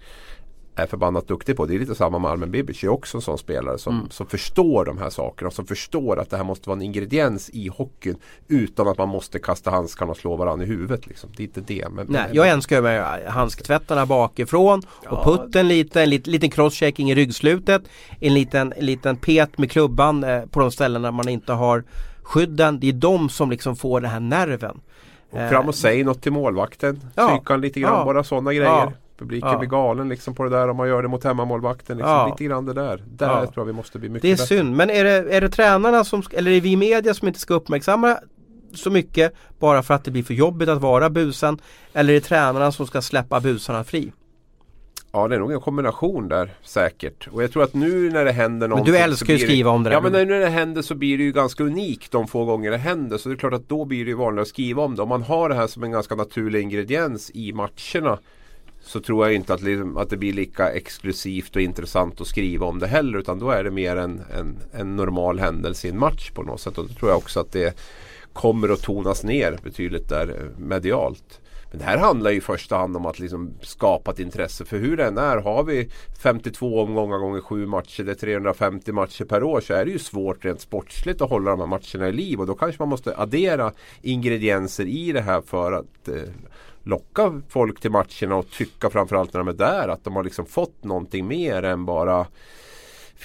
[0.77, 1.67] är förbannat duktig på.
[1.67, 2.85] Det är lite samma med Almen Bibic.
[2.85, 4.11] är också en sån spelare som, mm.
[4.11, 5.51] som förstår de här sakerna.
[5.51, 8.17] Som förstår att det här måste vara en ingrediens i hockeyn.
[8.49, 11.07] Utan att man måste kasta handskarna och slå varandra i huvudet.
[11.07, 11.31] Liksom.
[11.37, 11.89] Det är inte det.
[11.89, 14.83] Men, Nej, men, jag älskar med handsktvättarna bakifrån.
[15.05, 15.11] Ja.
[15.11, 16.03] Och putten lite.
[16.03, 17.83] En liten, liten crosschecking i ryggslutet.
[18.21, 21.85] En liten, en liten pet med klubban eh, på de ställen där man inte har
[22.25, 22.81] skydden.
[22.81, 24.81] Det är de som liksom får den här nerven.
[25.31, 27.01] Och fram och säg något till målvakten.
[27.15, 27.29] Ja.
[27.29, 27.99] Psyka lite grann.
[27.99, 28.05] Ja.
[28.05, 28.71] Bara sådana grejer.
[28.71, 28.93] Ja.
[29.19, 29.59] Publiken ja.
[29.59, 31.97] blir galen liksom på det där om man gör det mot hemmamålvakten.
[31.97, 32.13] Liksom.
[32.13, 32.27] Ja.
[32.27, 33.03] Lite grann det där.
[33.07, 33.41] Där ja.
[33.41, 34.47] tror jag vi måste bli mycket Det är bättre.
[34.47, 34.77] synd.
[34.77, 38.17] Men är det, är det tränarna som, eller är vi media som inte ska uppmärksamma
[38.75, 41.59] så mycket bara för att det blir för jobbigt att vara busen?
[41.93, 44.13] Eller är det tränarna som ska släppa busarna fri?
[45.17, 47.29] Ja det är nog en kombination där säkert.
[47.29, 48.93] Och jag tror att nu när det händer någonting.
[48.93, 49.97] Men du älskar ju att skriva om det där.
[49.97, 52.77] Ja men när det händer så blir det ju ganska unikt de få gånger det
[52.77, 53.19] händer.
[53.19, 55.03] Så det är klart att då blir det ju vanligt att skriva om det.
[55.03, 58.19] Om man har det här som en ganska naturlig ingrediens i matcherna
[58.83, 62.67] så tror jag inte att, liksom, att det blir lika exklusivt och intressant att skriva
[62.67, 63.19] om det heller.
[63.19, 66.61] Utan då är det mer en, en, en normal händelse i en match på något
[66.61, 66.79] sätt.
[66.79, 67.79] Och då tror jag också att det
[68.33, 71.41] kommer att tonas ner betydligt där eh, medialt.
[71.75, 74.65] Men det här handlar ju i första hand om att liksom skapa ett intresse.
[74.65, 75.91] För hur den är, har vi
[76.23, 79.99] 52 omgångar gånger 7 matcher, det är 350 matcher per år så är det ju
[79.99, 82.41] svårt rent sportsligt att hålla de här matcherna i liv.
[82.41, 83.73] Och då kanske man måste addera
[84.03, 86.15] ingredienser i det här för att eh,
[86.83, 90.47] locka folk till matcherna och tycka framförallt när de är där att de har liksom
[90.47, 92.27] fått någonting mer än bara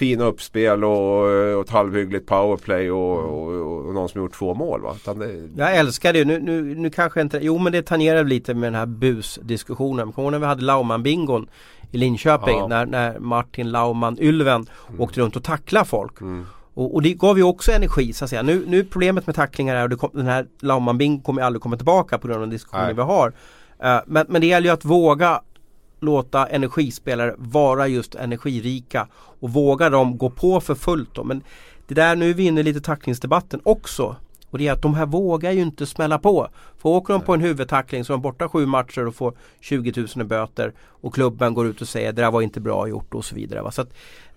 [0.00, 1.22] fina uppspel och,
[1.56, 4.80] och ett halvhyggligt powerplay och, och, och, någon som gjort två mål.
[4.80, 5.14] Va?
[5.14, 5.48] Det...
[5.56, 6.24] Jag älskar det.
[6.24, 10.12] Nu, nu, nu kanske inte, jo men det tangerar lite med den här busdiskussionen.
[10.12, 11.48] Kommer när vi hade Lauman-bingon
[11.90, 12.66] i Linköping ja.
[12.66, 15.00] när, när Martin Lauman Ylven mm.
[15.00, 16.20] åkte runt och tacklade folk.
[16.20, 16.46] Mm.
[16.74, 18.42] Och, och, det gav ju också energi så att säga.
[18.42, 22.26] Nu, nu problemet med tacklingar är att den här Lauman-bingon kommer aldrig komma tillbaka på
[22.26, 23.28] grund av den diskussionen vi har.
[23.28, 25.40] Uh, men, men det gäller ju att våga
[26.00, 31.14] låta energispelare vara just energirika och våga dem gå på för fullt.
[31.14, 31.24] Då.
[31.24, 31.42] Men
[31.86, 34.16] det där, nu är vi inne i lite tacklingsdebatten också.
[34.50, 36.48] Och det är att de här vågar ju inte smälla på.
[36.78, 39.92] För åker de på en huvudtackling så är de borta sju matcher och får 20
[39.96, 43.14] 000 i böter och klubben går ut och säger det där var inte bra gjort
[43.14, 43.62] och så vidare.
[43.62, 43.70] Va?
[43.70, 43.86] Så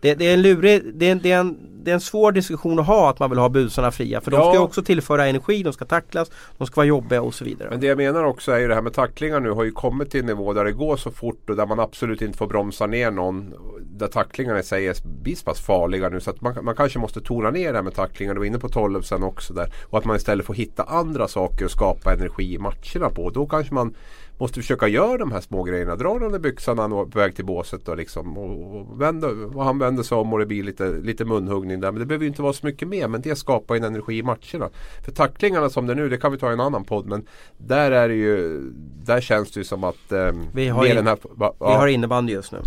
[0.04, 2.88] det, det, är en lurig, det det, är en, det är en svår diskussion att
[2.88, 4.22] ha att man vill ha busarna fria.
[4.22, 4.38] För ja.
[4.38, 7.70] de ska också tillföra energi, de ska tacklas, de ska vara jobbiga och så vidare.
[7.70, 10.12] Men det jag menar också är ju det här med tacklingar nu har ju kommit
[10.12, 12.88] till en nivå där det går så fort och där man absolut inte får bromsa
[12.88, 13.54] ner någon.
[13.82, 17.22] Där tacklingarna i sig är så pass farliga nu så att man, man kanske måste
[17.22, 18.34] tona ner det här med tacklingar.
[18.34, 19.74] Du var inne på 12 sen också där.
[19.89, 23.30] Och att man istället får hitta andra saker att skapa energi i matcherna på.
[23.30, 23.95] Då kanske man
[24.44, 25.96] måste försöka göra de här små grejerna.
[25.96, 29.02] Dra den där byxan när han är på väg till båset och, liksom, och, och,
[29.02, 31.91] vända, och han vänder sig om och det blir lite, lite munhuggning där.
[31.91, 33.08] Men det behöver inte vara så mycket mer.
[33.08, 34.70] Men det skapar en energi i matcherna.
[35.06, 37.06] För tacklingarna som det är nu, det kan vi ta i en annan podd.
[37.06, 37.26] Men
[37.58, 38.60] där är det ju
[39.06, 42.34] Där känns det ju som att eh, vi, har in, här, va, vi har innebandy
[42.34, 42.60] just nu.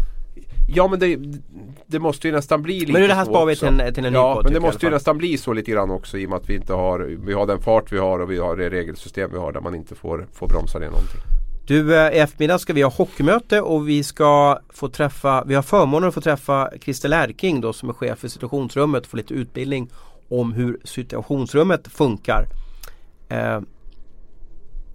[0.74, 1.18] Ja men det,
[1.86, 4.14] det, måste ju nästan bli lite Men det här sparar vi till en, till en
[4.14, 6.36] Ja podd, men det måste ju nästan bli så lite grann också i och med
[6.36, 9.30] att vi inte har Vi har den fart vi har och vi har det regelsystem
[9.32, 11.20] vi har där man inte får, får bromsa ner någonting.
[11.66, 15.62] Du, eh, i eftermiddag ska vi ha hockeymöte och vi ska få träffa, vi har
[15.62, 19.34] förmånen att få träffa Christer Lärking då som är chef för situationsrummet och få lite
[19.34, 19.90] utbildning
[20.28, 22.46] om hur situationsrummet funkar.
[23.28, 23.60] Eh,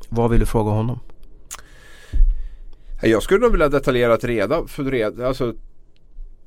[0.10, 1.00] vad vill du fråga honom?
[3.02, 5.54] Jag skulle nog vilja detaljerat reda, för reda alltså,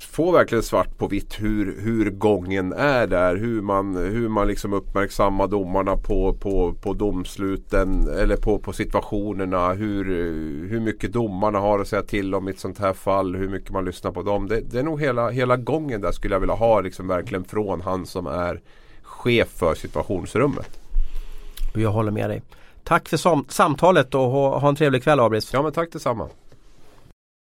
[0.06, 3.36] få verkligen svart på vitt hur, hur gången är där.
[3.36, 9.72] Hur man, hur man liksom uppmärksammar domarna på, på, på domsluten eller på, på situationerna.
[9.72, 10.04] Hur,
[10.68, 13.36] hur mycket domarna har att säga till om i ett sånt här fall.
[13.36, 14.48] Hur mycket man lyssnar på dem.
[14.48, 17.80] Det, det är nog hela, hela gången där skulle jag vilja ha liksom verkligen från
[17.80, 18.60] han som är
[19.02, 20.80] chef för situationsrummet.
[21.74, 22.42] Jag håller med dig.
[22.84, 25.52] Tack för samtalet och ha, ha en trevlig kväll Abris.
[25.52, 26.28] Ja men tack detsamma.